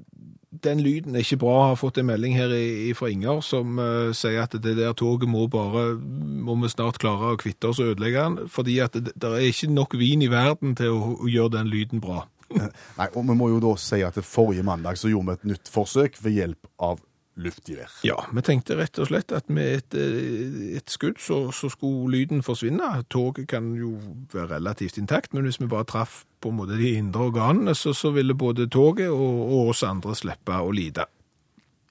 [0.64, 1.54] den lyden er ikke bra.
[1.60, 2.52] Jeg har fått en melding her
[2.98, 7.34] fra Inger som uh, sier at det der toget må bare, må vi snart klare
[7.34, 10.30] å kvitte oss og ødelegge den, fordi at det, det er ikke nok vin i
[10.32, 12.24] verden til å, å gjøre den lyden bra.
[12.98, 15.72] Nei, og Vi må jo da si at forrige mandag så gjorde vi et nytt
[15.72, 17.02] forsøk ved hjelp av
[17.36, 17.98] luftgevær.
[18.06, 22.10] Ja, vi tenkte rett og slett at med et, eh, et skudd så, så skulle
[22.14, 23.04] lyden forsvinne.
[23.12, 23.96] Toget kan jo
[24.32, 27.92] være relativt intakt, men hvis vi bare traff på en måte de indre organene, så,
[27.96, 31.06] så ville både toget og, og oss andre slippe å lide.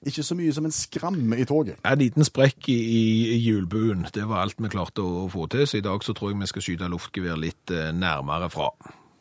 [0.06, 1.80] Ikke så mye som en skramme i toget.
[1.86, 5.48] En liten sprekk i, i, i hjulbuen, det var alt vi klarte å, å få
[5.50, 8.70] til, så i dag så tror jeg vi skal skyte luftgevær litt eh, nærmere fra.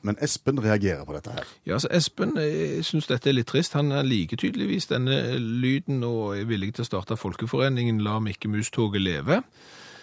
[0.06, 1.48] Men Espen reagerer på dette her.
[1.68, 3.74] Ja, så Espen syns synes dette er litt trist.
[3.78, 9.02] Han liker tydeligvis denne lyden og er villig til å starte Folkeforeningen La Mikke Mus-toget
[9.02, 9.41] leve.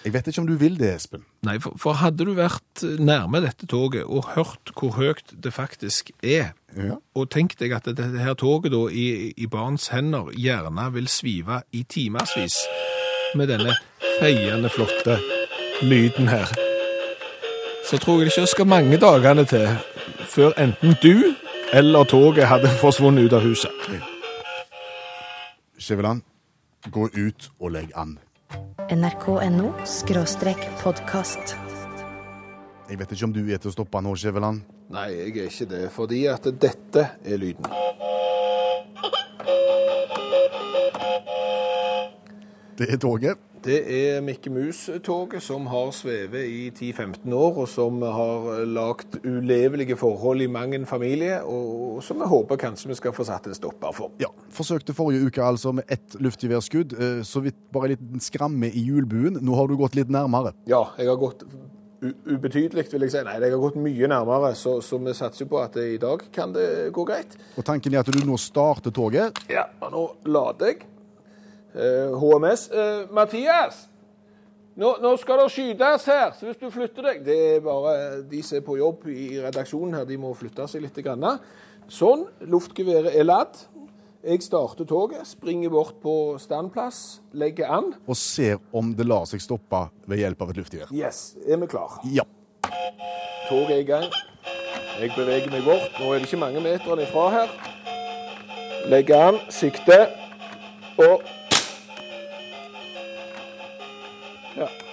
[0.03, 1.23] Jeg vet ikke om du vil det, Espen.
[1.47, 6.11] Nei, for, for hadde du vært nærme dette toget og hørt hvor høyt det faktisk
[6.23, 6.97] er, Ja.
[7.15, 11.61] og tenkt deg at dette her toget da i, i barns hender gjerne vil svive
[11.73, 12.57] i timersvis
[13.39, 13.77] med denne
[14.19, 15.19] feiende flotte
[15.85, 16.49] lyden her,
[17.87, 19.69] så tror jeg det ikke skal mange dagene til
[20.33, 21.35] før enten du
[21.73, 23.89] eller toget hadde forsvunnet ut av huset.
[25.79, 26.23] Skjæveland,
[26.91, 28.17] gå ut og legg an.
[28.93, 31.57] NRK.no skråstrek podkast.
[32.91, 34.65] Jeg vet ikke om du er til å stoppe nå, Skjæveland.
[34.93, 37.69] Nei, jeg er ikke det, fordi at dette er lyden.
[42.79, 43.52] Det er toget.
[43.63, 49.95] Det er Mikke Mus-toget som har svevet i 10-15 år, og som har lagt ulevelige
[50.01, 53.55] forhold i mang en familie, og som vi håper kanskje vi skal få satt en
[53.55, 54.11] stopper for.
[54.19, 56.97] Ja, Forsøkte forrige uke altså med ett luftgeværskudd.
[56.99, 59.39] eh, Så vidt bare en liten skramme i hjulbuen.
[59.41, 60.55] Nå har du gått litt nærmere.
[60.67, 61.45] Ja, jeg har gått
[62.03, 63.23] ubetydelig, vil jeg si.
[63.23, 66.51] Nei, jeg har gått mye nærmere, så, så vi satser på at i dag kan
[66.53, 67.39] det gå greit.
[67.57, 69.39] Og tanken er at du nå starter toget.
[69.49, 70.89] Ja, og nå lader jeg.
[71.75, 72.69] Eh, HMS.
[72.71, 73.89] Eh, Mathias!
[74.77, 78.39] Nå, nå skal det skytes her, så hvis du flytter deg Det er bare de
[78.41, 80.97] som er på jobb i redaksjonen her, de må flytte seg litt.
[81.05, 81.27] Grann.
[81.93, 82.25] Sånn.
[82.49, 83.61] Luftgeværet er ladd.
[84.23, 87.89] Jeg starter toget, springer bort på standplass, legger an.
[88.07, 90.93] Og ser om det lar seg stoppe ved hjelp av et luftgevær.
[90.95, 91.99] Yes, er vi klar?
[92.07, 92.23] Ja.
[93.49, 94.07] Toget er i gang.
[95.01, 95.99] Jeg beveger meg bort.
[95.99, 97.57] Nå er det ikke mange meterne ifra her.
[98.93, 100.07] Legger an, sikter,
[101.03, 101.27] og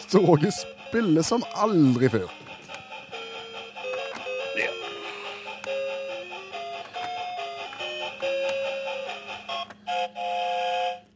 [0.10, 2.30] Toget spiller som aldri før.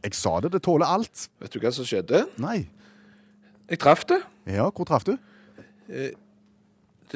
[0.04, 1.28] Jeg sa det, det tåler alt.
[1.40, 2.24] Vet du hva som skjedde?
[2.42, 2.66] Nei.
[3.70, 4.20] Jeg traff det.
[4.52, 5.14] Ja, hvor traff du?
[5.88, 6.10] Det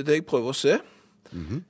[0.00, 0.78] er det jeg prøver å se.
[1.28, 1.60] Da-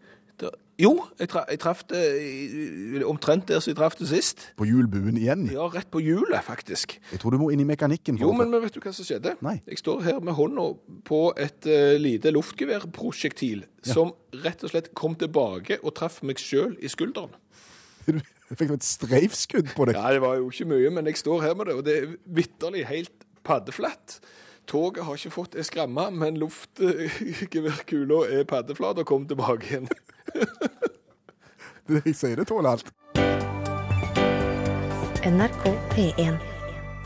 [0.78, 4.44] jo, jeg, tra jeg traff det i- omtrent der som jeg traff det sist.
[4.56, 5.48] På hjulbuen igjen?
[5.50, 6.98] Ja, rett på hjulet, faktisk.
[7.12, 8.18] Jeg tror du må inn i mekanikken.
[8.18, 9.34] for Jo, å men, vet du hva som skjedde?
[9.42, 9.56] Nei.
[9.66, 10.68] Jeg står her med hånda
[11.08, 14.12] på et uh, lite luftgeværprosjektil som
[14.44, 17.34] rett og slett kom tilbake og traff meg sjøl i skulderen.
[18.48, 19.98] Du fikk et streifskudd på deg.
[19.98, 22.14] Ja, det var jo ikke mye, men jeg står her med det, og det er
[22.32, 24.14] vitterlig helt paddeflatt.
[24.68, 29.88] Toget har ikke fått ei skramme, men luftgeværkula er paddeflat og kom tilbake igjen.
[31.88, 32.90] Det- Jeg sier det tåler alt.
[35.24, 36.36] NRK P1.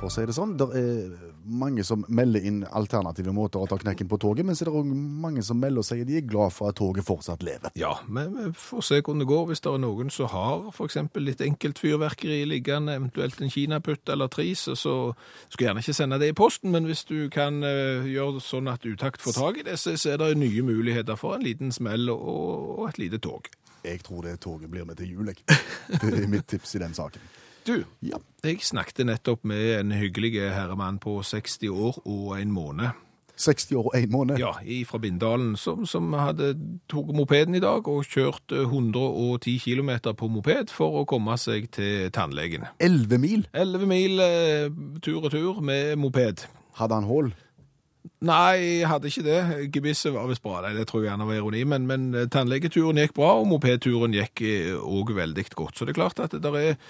[0.01, 3.79] For å si det sånn, der er mange som melder inn alternative måter å ta
[3.81, 6.27] knekken på toget, men så er det også mange som melder og sier de er
[6.29, 7.73] glad for at toget fortsatt lever.
[7.79, 10.99] Ja, men vi får se hvordan det går hvis det er noen som har f.eks.
[11.23, 14.97] litt enkelt fyrverkeri liggende, eventuelt en kinaputt eller tris, så,
[15.49, 18.71] skal jeg gjerne ikke sende det i posten, men hvis du kan eh, gjøre sånn
[18.73, 22.11] at utakt får tak i det, så, er det nye muligheter for en liten smell
[22.13, 23.51] og et lite tog.
[23.83, 25.43] Jeg tror det toget blir med til jul, jeg.
[26.03, 27.21] Det er mitt tips i den saken.
[27.67, 28.19] Du, Ja.
[28.45, 32.89] jeg snakket nettopp med en hyggelig herremann på 60 år og en måned.
[33.37, 34.39] 60 år og en måned.
[34.39, 34.51] Ja,
[34.87, 36.53] fra Bindalen, som, som hadde
[36.91, 41.71] tok mopeden i dag og kjørt eh, 110 km på moped for å komme seg
[41.75, 42.67] til tannlegen.
[42.79, 44.69] 11 mil 11 mil eh,
[45.03, 46.45] tur og tur med moped.
[46.77, 47.33] hadde han hull.
[48.23, 49.39] Nei, jeg hadde ikke det.
[49.75, 53.15] Gebisset var visst bra, det tror jeg gjerne var ironi, men, men eh, tannlegeturen gikk
[53.19, 54.45] bra, og mopedturen gikk
[54.79, 55.79] òg veldig godt.
[55.79, 56.81] Så det er klart at det er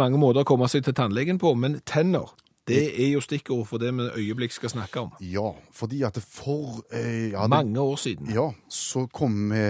[0.00, 2.32] mange måter å komme seg til tannlegen på, men tenner,
[2.68, 5.12] det er jo stikkord for det vi øyeblikk skal snakke om.
[5.24, 8.28] Ja, fordi at for eh, ja, det, Mange år siden.
[8.32, 9.64] Ja, så kom vi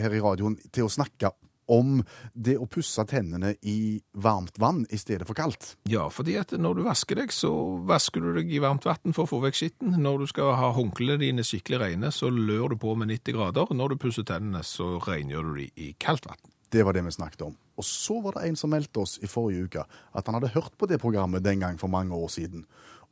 [0.00, 1.32] her i radioen til å snakke
[1.70, 2.00] om
[2.34, 5.76] det å pusse tennene i varmt vann i stedet for kaldt.
[5.90, 7.52] Ja, fordi at når du vasker deg, så
[7.88, 9.96] vasker du deg i varmt vann for å få vekk skitten.
[10.02, 13.74] Når du skal ha håndklærne dine skikkelig rene, så lør du på med 90 grader.
[13.76, 16.40] Når du pusser tennene, så rengjør du de i kaldt vann.
[16.72, 17.56] Det var det vi snakket om.
[17.76, 20.76] Og så var det en som meldte oss i forrige uke at han hadde hørt
[20.80, 22.64] på det programmet den gang for mange år siden,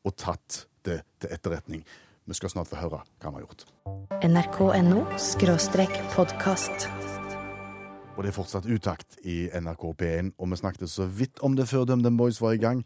[0.05, 1.85] og tatt det til etterretning.
[2.25, 3.67] Vi skal snart få høre hva han har gjort.
[4.25, 6.89] NRK.no skråstrek podkast.
[8.21, 11.65] Og det er fortsatt utakt i NRK P1, og vi snakket så vidt om det
[11.71, 12.83] før DumDum Boys var i gang.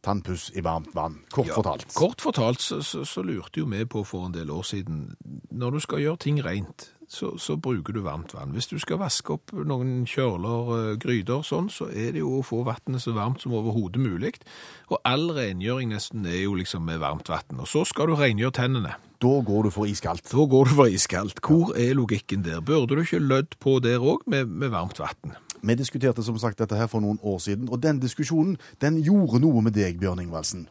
[0.00, 1.84] Tannpuss i varmt vann, kort fortalt.
[1.92, 5.10] Kort fortalt så, så, så lurte jo vi på for en del år siden,
[5.50, 8.54] når du skal gjøre ting rent, så, så bruker du varmt vann.
[8.56, 12.46] Hvis du skal vaske opp noen kjøler, eh, gryter, sånn, så er det jo å
[12.46, 14.38] få vannet så varmt som overhodet mulig.
[14.88, 17.60] Og all rengjøring nesten er jo liksom med varmt vann.
[17.60, 18.96] Og så skal du rengjøre tennene.
[19.18, 20.30] Da går du for iskaldt.
[20.30, 21.40] Da går du for iskaldt.
[21.42, 22.60] Hvor er logikken der?
[22.62, 25.34] Burde du ikke lødd på der òg, med, med varmt vann?
[25.58, 29.40] Vi diskuterte som sagt dette her for noen år siden, og den diskusjonen den gjorde
[29.42, 30.68] noe med deg, Bjørn Ingvaldsen.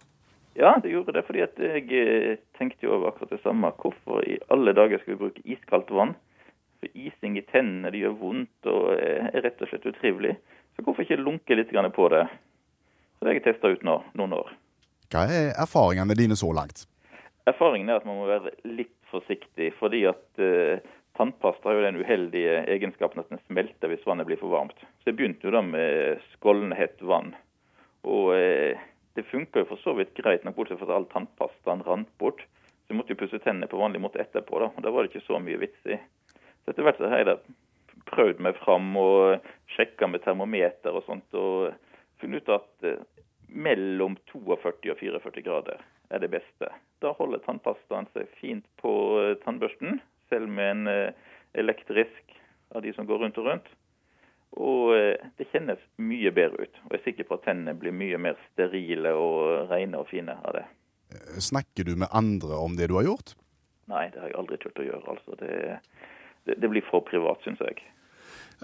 [0.56, 3.76] Ja, det gjorde det, fordi at jeg eh, tenkte jo over akkurat det samme.
[3.84, 6.16] Hvorfor i alle dager skal vi bruke iskaldt vann?
[6.80, 10.38] For ising i tennene det gjør vondt og er rett og slett utrivelig.
[10.78, 12.24] Så hvorfor ikke lunke litt på det?
[13.18, 14.56] Så det har jeg testa ut nå, noen år.
[15.12, 16.88] Hva er erfaringene dine så langt?
[17.48, 20.82] Erfaringen er at man må være litt forsiktig, fordi at uh,
[21.18, 24.82] tannpasta har jo den uheldige egenskapen at den smelter hvis vannet blir for varmt.
[25.00, 27.32] Så jeg begynte jo da med skålende hett vann.
[28.04, 28.84] Og uh,
[29.16, 32.44] det funka jo for så vidt greit nok, bortsett fra at all tannpastaen rant bort.
[32.84, 34.72] Så jeg måtte jo pusse tennene på vanlig måte etterpå, da.
[34.76, 35.98] Og da var det ikke så mye vits i.
[36.36, 37.40] Så etter hvert så har jeg da
[38.12, 41.72] prøvd meg fram og sjekka med termometer og sånt, og
[42.20, 43.06] funnet ut at uh,
[43.48, 46.70] mellom 42 og 44 grader er det beste.
[47.04, 50.00] Da holder tannpastaen seg fint på eh, tannbørsten,
[50.32, 52.38] selv med en eh, elektrisk
[52.76, 53.70] av de som går rundt og rundt.
[54.58, 56.80] Og eh, det kjennes mye bedre ut.
[56.86, 60.38] Og jeg er sikker på at tennene blir mye mer sterile og rene og fine
[60.38, 60.66] av det.
[61.44, 63.36] Snakker du med andre om det du har gjort?
[63.88, 65.04] Nei, det har jeg aldri turt å gjøre.
[65.14, 65.38] altså.
[65.40, 65.52] Det,
[66.48, 67.84] det, det blir for privat, syns jeg.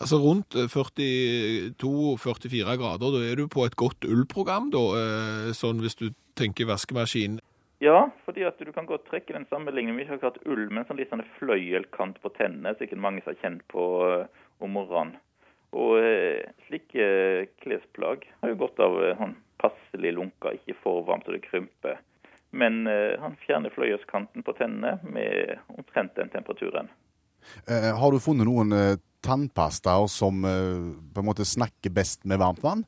[0.01, 5.93] Altså rundt 42-44 grader, da er du på et godt ullprogram, da, eh, sånn hvis
[5.99, 7.37] du tenker vaskemaskin.
[7.83, 9.97] Ja, fordi at du kan godt trekke den sammenligningen.
[9.99, 12.75] Vi har ikke hatt ull, men sånn litt sånn fløyelkant på tennene.
[12.79, 15.17] Sikkert mange som har kjent på eh, om morgenen.
[15.73, 17.07] Og eh, slike
[17.63, 21.99] klesplagg har jo godt av eh, sånn passelig lunka, ikke for varmt så det krymper.
[22.55, 26.91] Men eh, han fjerner fløyelskanten på tennene med omtrent den temperaturen.
[27.67, 32.41] Eh, har du funnet noen eh, tannpastaer som eh, på en måte snakker best med
[32.43, 32.83] varmt vann?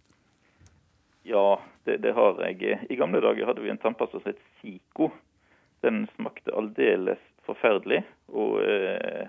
[1.26, 2.80] Ja, det, det har jeg.
[2.90, 5.10] I gamle dager hadde vi en tannpasta som het Zico.
[5.86, 9.26] Den smakte aldeles forferdelig, og eh,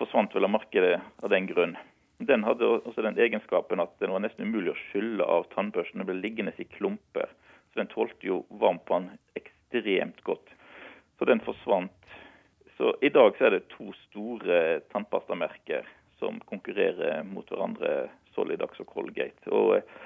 [0.00, 1.76] forsvant vel av markedet av den grunn.
[2.18, 6.00] Den hadde også den egenskapen at den var nesten umulig å skylle av tannbørsten.
[6.00, 7.28] Den ble liggende i klumper.
[7.72, 10.48] Så den tålte jo varmt vann ekstremt godt.
[11.18, 11.92] Så den forsvant.
[12.76, 15.88] Så i dag så er det to store tannpastamerker
[16.20, 19.50] som konkurrerer mot hverandre, Solidax og Colgate.
[19.52, 19.98] Og eh,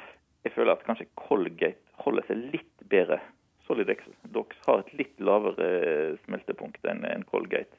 [0.47, 3.21] jeg føler at kanskje Colgate holder seg litt bedre.
[3.67, 7.79] Solidax Dox har et litt lavere smeltepunkt enn Colgate.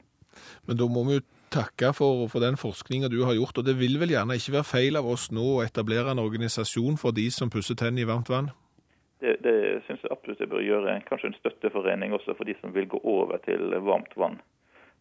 [0.67, 3.75] Men da må vi jo takke for, for den forskninga du har gjort, og det
[3.79, 7.27] vil vel gjerne ikke være feil av oss nå å etablere en organisasjon for de
[7.33, 8.51] som pusser tennene i varmt vann?
[9.21, 10.95] Det, det syns jeg absolutt jeg bør gjøre.
[11.09, 14.39] Kanskje en støtteforening også for de som vil gå over til varmt vann.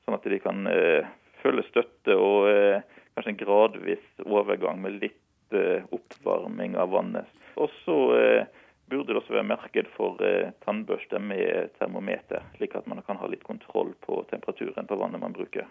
[0.04, 1.06] Sånn at de kan eh,
[1.44, 7.26] føle støtte og eh, kanskje en gradvis overgang med litt eh, oppvarming av vannet.
[7.56, 8.46] Og så eh,
[8.88, 13.28] burde det også være marked for eh, tannbørster med termometer, slik at man kan ha
[13.28, 15.68] litt kontroll på temperaturen på vannet man bruker.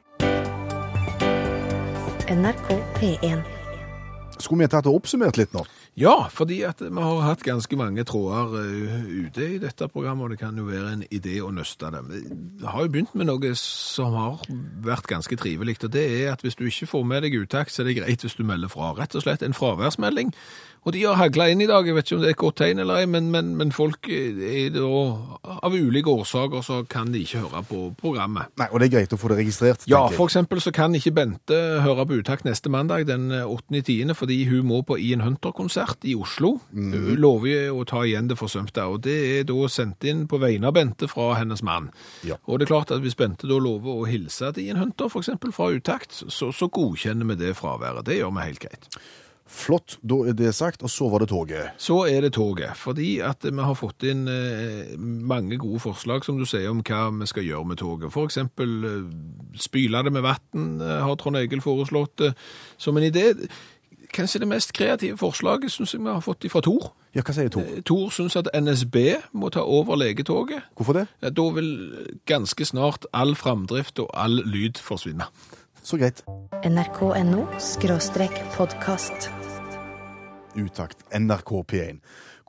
[2.30, 3.42] NRK P1.
[4.38, 5.66] Skulle vi tatt og oppsummert litt nå?
[6.00, 10.32] Ja, fordi at vi har hatt ganske mange tråder eh, ute i dette programmet, og
[10.32, 12.08] det kan jo være en idé å nøste dem.
[12.62, 14.46] Vi har jo begynt med noe som har
[14.86, 17.84] vært ganske trivelig, og det er at hvis du ikke får med deg utakt, så
[17.84, 18.94] er det greit hvis du melder fra.
[18.96, 20.32] Rett og slett en fraværsmelding.
[20.88, 22.58] Og de har hagla inn i dag, jeg vet ikke om det er et godt
[22.62, 24.88] tegn eller ei, men, men, men folk er da
[25.60, 28.52] av ulike årsaker så kan de ikke høre på programmet.
[28.60, 29.84] Nei, Og det er greit å få det registrert?
[29.92, 34.16] Ja, for eksempel så kan ikke Bente høre på utakt neste mandag den 8.10.
[34.18, 36.56] fordi hun må på Ian Hunter-konsert i Oslo.
[36.74, 40.72] Hun lover å ta igjen det forsømte, og det er da sendt inn på vegne
[40.72, 41.92] av Bente fra hennes mann.
[42.28, 42.40] Ja.
[42.48, 45.52] Og det er klart at hvis Bente da lover å hilse til Ian Hunter, eksempel
[45.56, 48.08] fra utakt, så, så godkjenner vi det fraværet.
[48.08, 48.88] Det gjør vi helt greit.
[49.50, 50.84] Flott, da er det sagt.
[50.86, 51.74] Og så var det toget.
[51.82, 56.38] Så er det toget, fordi at vi har fått inn eh, mange gode forslag, som
[56.38, 58.14] du sier, om hva vi skal gjøre med toget.
[58.14, 59.10] For eksempel eh,
[59.58, 62.30] spyle det med vann, eh, har Trond Egil foreslått
[62.78, 63.34] som en idé.
[64.14, 66.92] Kanskje det mest kreative forslaget syns jeg vi har fått fra Tor.
[67.14, 67.66] Ja, hva sier Tor?
[67.86, 68.98] Tor synes at NSB
[69.34, 70.66] må ta over legetoget.
[70.78, 71.08] Hvorfor det?
[71.22, 71.72] Da vil
[72.30, 75.30] ganske snart all framdrift og all lyd forsvinne.
[75.84, 76.24] Så greit.
[76.66, 77.46] NRK.no
[78.58, 79.30] podkast.
[80.56, 82.00] Utakt NRK P1.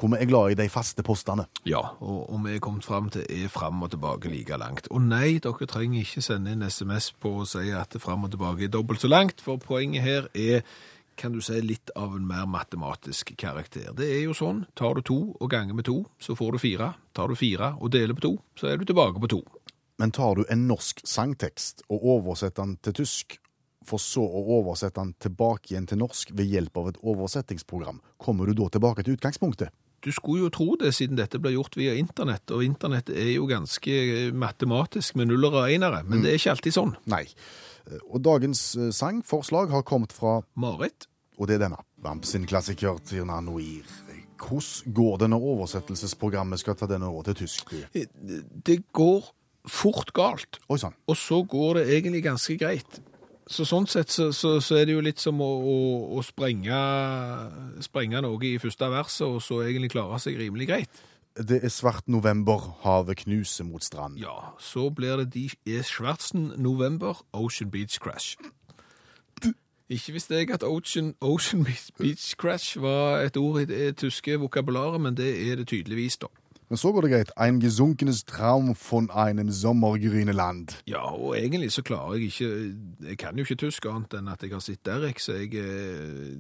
[0.01, 1.45] Hvor vi er glad i de faste postene.
[1.69, 4.89] Ja, og, og vi er kommet fram til er fram og tilbake like langt.
[4.89, 8.65] Og nei, dere trenger ikke sende inn SMS på å si at fram og tilbake
[8.65, 10.65] er dobbelt så langt, for poenget her er
[11.21, 13.91] kan du si, litt av en mer matematisk karakter.
[13.97, 16.95] Det er jo sånn, tar du to og ganger med to, så får du fire.
[17.13, 19.43] Tar du fire og deler på to, så er du tilbake på to.
[20.01, 23.37] Men tar du en norsk sangtekst og oversetter den til tysk,
[23.87, 28.51] for så å oversette den tilbake igjen til norsk ved hjelp av et oversettingsprogram, kommer
[28.51, 29.73] du da tilbake til utgangspunktet?
[30.01, 33.45] Du skulle jo tro det, siden dette ble gjort via internett, og internett er jo
[33.51, 36.95] ganske matematisk med nuller og enere, men det er ikke alltid sånn.
[37.13, 37.27] Nei.
[38.07, 41.11] Og dagens eh, sangforslag har kommet fra, Marit?
[41.41, 43.89] og det er denne, Vamp sin klassiker Tirna Noir.
[44.41, 47.73] Hvordan går det når oversettelsesprogrammet skal ta den over til tysk?
[47.93, 49.29] Det går
[49.69, 50.61] fort galt.
[50.73, 50.97] Oi sånn.
[51.09, 53.01] Og så går det egentlig ganske greit.
[53.51, 55.79] Så sånn sett så, så, så er det jo litt som å, å,
[56.15, 56.77] å sprenge,
[57.83, 61.01] sprenge noe i første verset, og så egentlig klare seg rimelig greit.
[61.35, 64.19] Det er svart november, havet knuser mot strand.
[64.23, 68.37] Ja, så blir det De er Schwartzen November, Ocean Beach Crash.
[69.91, 71.65] Ikke visste jeg at Ocean, Ocean
[71.99, 76.31] Beach Crash var et ord i det tyske vokabularet, men det er det tydeligvis, da.
[76.71, 77.31] Men så går det greit.
[77.37, 80.77] Ein gesunkenes Traum von einem Sommergrüneland.
[80.87, 82.77] Ja, og egentlig så klarer jeg ikke
[83.09, 86.37] Jeg kan jo ikke tysk annet enn at jeg har sett Derek, så jeg eh,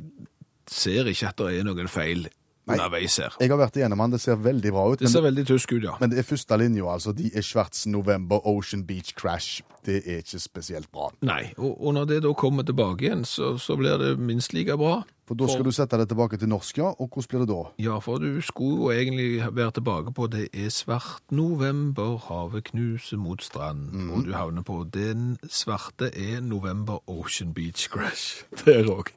[0.70, 2.28] ser ikke at det er noen feil
[2.76, 3.36] underveis her.
[3.40, 5.02] Jeg har vært igjennom den, det ser veldig bra ut.
[5.02, 5.96] Det ser veldig tysk ut, ja.
[6.00, 7.14] men det er første linja, altså.
[7.16, 9.62] De er Schwartz November Ocean Beach Crash.
[9.86, 11.08] Det er ikke spesielt bra.
[11.24, 14.76] Nei, og, og når det da kommer tilbake igjen, så, så blir det minst like
[14.76, 15.00] bra.
[15.30, 16.88] For da skal du sette det tilbake til norsk, ja.
[16.98, 17.60] Og hvordan blir det da?
[17.78, 23.16] Ja, for du skulle jo egentlig være tilbake på det er svart november, havet knuser
[23.16, 28.42] mot strand, og du havner på den svarte er november Ocean Beach Crash.
[28.66, 29.14] Der òg.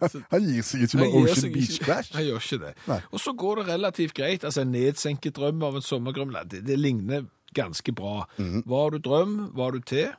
[0.32, 2.12] Han gir seg ikke med Ocean Beach Crash.
[2.16, 2.74] Han gjør ikke det.
[2.90, 3.00] Nei.
[3.10, 4.44] Og så går det relativt greit.
[4.44, 7.26] Altså en nedsenket drøm av en sommergrøm, det, det ligner
[7.56, 8.26] ganske bra.
[8.36, 10.10] Hva Var du drøm, var du te,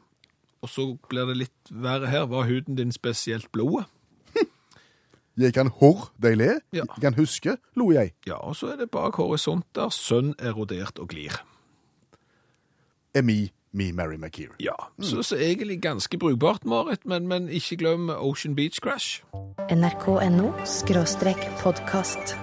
[0.65, 2.25] og så blir det litt verre her.
[2.31, 3.85] Var huden din spesielt blodet?
[5.37, 6.49] Jeg kan hår, de le.
[6.73, 6.87] Ja.
[6.97, 8.15] Jeg kan huske, lo jeg.
[8.25, 11.35] Ja, og så er det bak horisonter, sønn erodert og glir.
[13.13, 13.21] Er
[13.77, 14.55] me, Mary McKeer.
[14.59, 19.23] Ja, så, så egentlig ganske brukbart, Marit, men, men ikke glem Ocean Beach Crash.
[19.71, 22.35] nrk.no skråstrek podkast.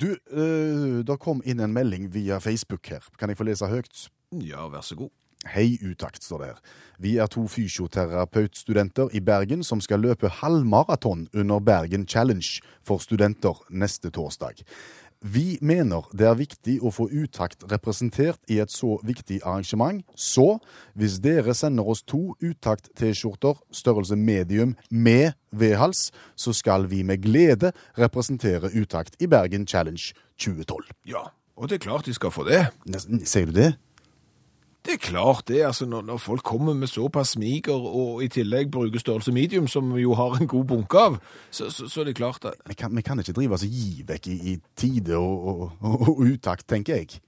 [0.00, 3.04] Du, uh, det kom inn en melding via Facebook her.
[3.18, 4.08] Kan jeg få lese høyt?
[4.44, 5.10] Ja, vær så god.
[5.46, 6.60] Hei utakt, står det her.
[6.98, 13.60] Vi er to fysioterapeutstudenter i Bergen som skal løpe halvmaraton under Bergen Challenge for studenter
[13.70, 14.64] neste torsdag.
[15.20, 20.58] Vi mener det er viktig å få utakt representert i et så viktig arrangement, så
[20.94, 27.72] hvis dere sender oss to utakt-T-skjorter størrelse medium med V-hals, så skal vi med glede
[27.98, 30.92] representere utakt i Bergen Challenge 2012.
[31.08, 32.66] Ja, og det er klart de skal få det.
[33.24, 33.72] Sier du det?
[34.86, 38.70] Det er klart det, altså når, når folk kommer med såpass smiger og i tillegg
[38.70, 41.16] bruker størrelse medium, som vi jo har en god bunke av,
[41.50, 43.72] så, så, så er det klart at Vi kan, vi kan ikke drive oss og
[43.74, 47.18] gi vekk i, i tide og, og, og, og utakt, tenker jeg.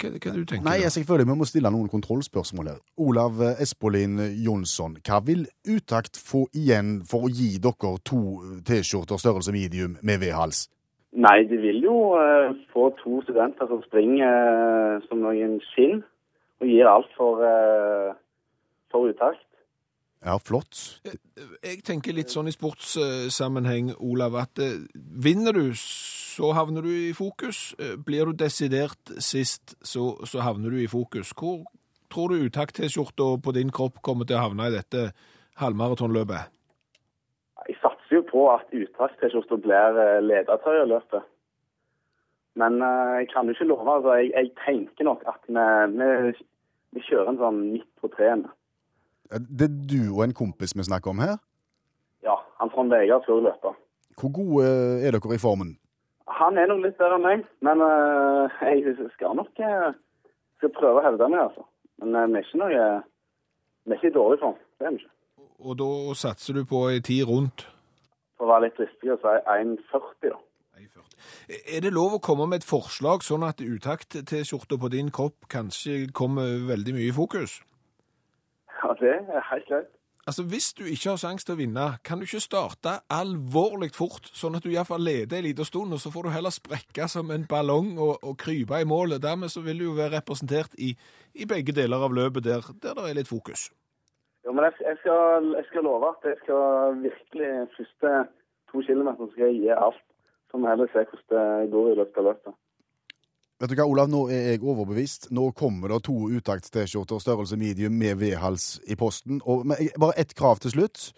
[0.00, 2.80] Hva, hva du tenker Nei, jeg, jeg føler vi må stille noen kontrollspørsmål her.
[2.96, 8.22] Olav Espolin Jonsson, hva vil utakt få igjen for å gi dere to
[8.64, 10.70] T-skjorter størrelse medium med V-hals?
[11.12, 14.32] Nei, de vil jo uh, få to studenter som springer
[14.96, 16.00] uh, som noen skinn
[16.62, 18.14] og gir alt for, uh,
[18.92, 19.46] for utakt.
[20.22, 21.00] Ja, flott.
[21.02, 27.10] Jeg tenker litt sånn i sportssammenheng, Olav, at eh, vinner du, så havner du i
[27.16, 27.72] fokus.
[27.82, 31.34] Eh, Blir du desidert sist, så, så havner du i fokus.
[31.34, 31.64] Hvor
[32.12, 35.08] tror du utakt-T-skjorta på din kropp kommer til å havne i dette
[35.58, 36.54] halvmaratonløpet?
[37.66, 41.26] Jeg satser jo på at utakt-T-skjorta blir uh, ledertøy i løpet.
[42.62, 43.90] Men eh, jeg kan jo ikke love.
[43.90, 45.66] altså Jeg, jeg tenker nok at vi,
[45.98, 46.32] vi,
[46.92, 48.44] vi kjører en sånn midt på treet.
[49.32, 51.38] Det er du og en kompis vi snakker om her.
[52.22, 53.78] Ja, han Trond Vegard før løpet.
[54.20, 54.66] Hvor gode
[55.00, 55.76] er dere i formen?
[56.32, 59.90] Han er nok litt bedre enn meg, men uh, jeg skal nok uh,
[60.60, 61.66] skal prøve å hevde meg, altså.
[62.02, 62.84] Men eh, vi er ikke noe
[63.82, 64.56] Vi er ikke i dårlig form.
[64.78, 65.12] Det er vi ikke.
[65.62, 67.66] Og da satser du på ei tid rundt
[68.38, 70.38] For å være litt dristig og si 1,40, da.
[70.82, 71.16] 1,40.
[71.76, 76.06] Er det lov å komme med et forslag, sånn at utakt-T-skjorta på din kropp kanskje
[76.14, 77.60] kommer veldig mye i fokus?
[78.82, 79.92] Ja, det er helt greit.
[80.26, 84.28] Altså, Hvis du ikke har sjanse til å vinne, kan du ikke starte alvorlig fort,
[84.38, 87.32] sånn at du iallfall leder en liten stund, og så får du heller sprekke som
[87.34, 89.22] en ballong og, og krype i målet.
[89.24, 90.92] Dermed så vil du jo være representert i,
[91.34, 93.66] i begge deler av løpet der, der det er litt fokus.
[94.46, 98.14] Jo, men jeg, jeg, skal, jeg skal love at jeg skal virkelig første
[98.70, 100.06] to kilometer skal jeg gi alt.
[100.52, 102.54] Så må vi heller se hvordan det går i løpet av løpet.
[103.62, 105.28] Vet du hva, Olav, nå er jeg overbevist.
[105.30, 109.38] Nå kommer det to utakts-T-skjorter størrelse medium med V-hals i posten.
[109.46, 111.12] Og, men bare ett krav til slutt.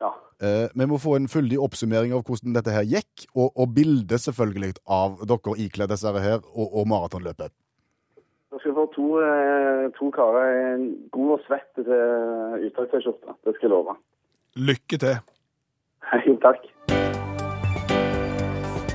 [0.00, 0.14] Ja.
[0.40, 4.18] Eh, vi må få en fyldig oppsummering av hvordan dette her gikk, og, og bilde
[4.24, 7.52] selvfølgelig av dere ikledd disse her og, og maratonløpet.
[8.48, 13.38] Dere skal få to, eh, to karer i en god og svett til uttak-T-skjorte.
[13.44, 14.00] Det skal jeg love.
[14.72, 15.20] Lykke til.
[16.26, 16.64] Jo, takk.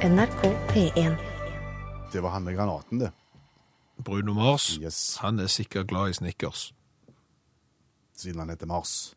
[0.04, 1.16] NRK P1.
[2.12, 3.12] Det var han med granaten, det.
[3.98, 5.18] Bruno Mars, Yes.
[5.22, 6.74] han er sikkert glad i Snickers.
[8.18, 9.16] Siden han heter Mars.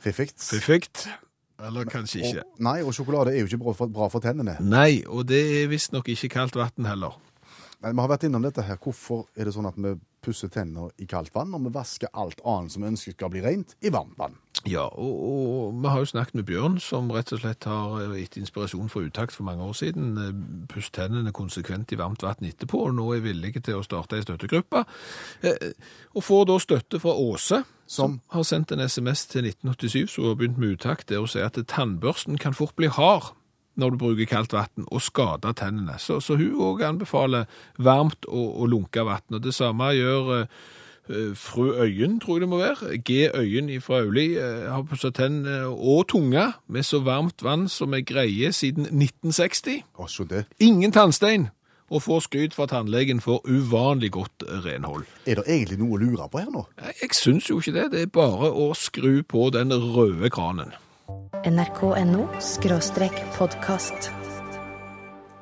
[0.00, 0.42] Fiffigt.
[0.42, 1.08] Fiffigt.
[1.64, 2.42] Eller kanskje ikke.
[2.42, 4.56] Og, nei, og sjokolade er jo ikke bra for, bra for tennene.
[4.60, 7.16] Nei, og det er visstnok ikke kaldt vann heller.
[7.82, 8.76] Men vi har vært innom dette her.
[8.82, 9.94] Hvorfor er det sånn at vi
[10.24, 13.42] pusser tenner i kaldt vann, og vi vasker alt annet som vi ønsker skal bli
[13.44, 14.36] rent, i varmt vann?
[14.66, 18.16] Ja, og, og vi har jo snakket med Bjørn, som rett og slett har eh,
[18.24, 20.08] gitt inspirasjon for utakt for mange år siden.
[20.18, 24.18] eh, Pusset tennene konsekvent i varmt vann etterpå, og nå er villige til å starte
[24.18, 24.82] ei støttegruppe.
[25.46, 25.70] Eh,
[26.18, 30.34] Og får da støtte fra Åse, som har sendt en SMS til 1987, som har
[30.36, 33.30] begynt med utakt, der hun sier at tannbørsten kan fort bli hard
[33.78, 35.98] når du bruker kaldt vann, og skader tennene.
[36.02, 37.46] Så, så hun òg anbefaler
[37.78, 39.38] varmt og, og lunka vann.
[39.38, 40.58] Og det samme gjør eh,
[41.10, 42.98] Eh, Fru Øyen, tror jeg det må være.
[42.98, 43.10] G.
[43.34, 48.00] Øyen fra Auli eh, har pussa tenn og tunga med så varmt vann som er
[48.00, 49.84] greie siden 1960.
[49.98, 50.44] Å, se det.
[50.60, 51.48] Ingen tannstein,
[51.90, 55.06] og får skryt fra tannlegen for uvanlig godt renhold.
[55.24, 56.66] Er det egentlig noe å lure på her nå?
[57.00, 57.86] Jeg syns jo ikke det.
[57.92, 60.76] Det er bare å skru på den røde kranen.
[61.46, 62.26] nrk.no
[63.38, 64.10] podkast.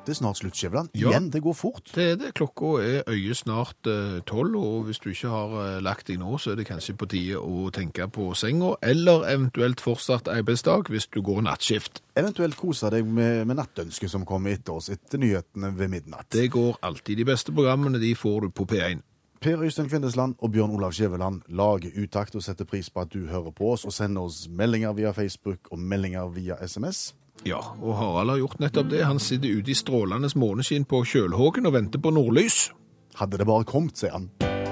[0.07, 0.89] Det er snart slutt, Skjæveland.
[0.95, 1.09] Ja.
[1.09, 1.89] Igjen, det går fort.
[1.95, 2.29] Det er det.
[2.37, 6.37] Klokka er øye snart eh, tolv, og hvis du ikke har eh, lagt deg nå,
[6.39, 11.09] så er det kanskje på tide å tenke på senga, eller eventuelt fortsatt arbeidsdag hvis
[11.11, 11.99] du går nattskift.
[12.15, 16.29] Eventuelt kose deg med, med nattønsket som kommer etter oss etter nyhetene ved midnatt.
[16.31, 17.19] Det går alltid.
[17.19, 19.03] De beste programmene de får du på P1.
[19.41, 23.27] Per Øystein Kvindesland og Bjørn Olav Skjæveland lager utakt og setter pris på at du
[23.29, 27.13] hører på oss, og sender oss meldinger via Facebook og meldinger via SMS.
[27.45, 29.03] Ja, og Harald har gjort nettopp det.
[29.05, 32.71] Han sitter ute i strålende måneskinn på Kjølhågen og venter på nordlys.
[33.17, 34.31] Hadde det bare kommet, sier han.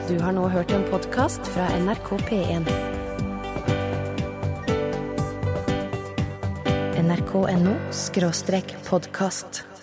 [0.10, 2.70] Du har nå hørt en podkast fra NRK P1.
[7.06, 9.75] nrk.no skråstrek podkast.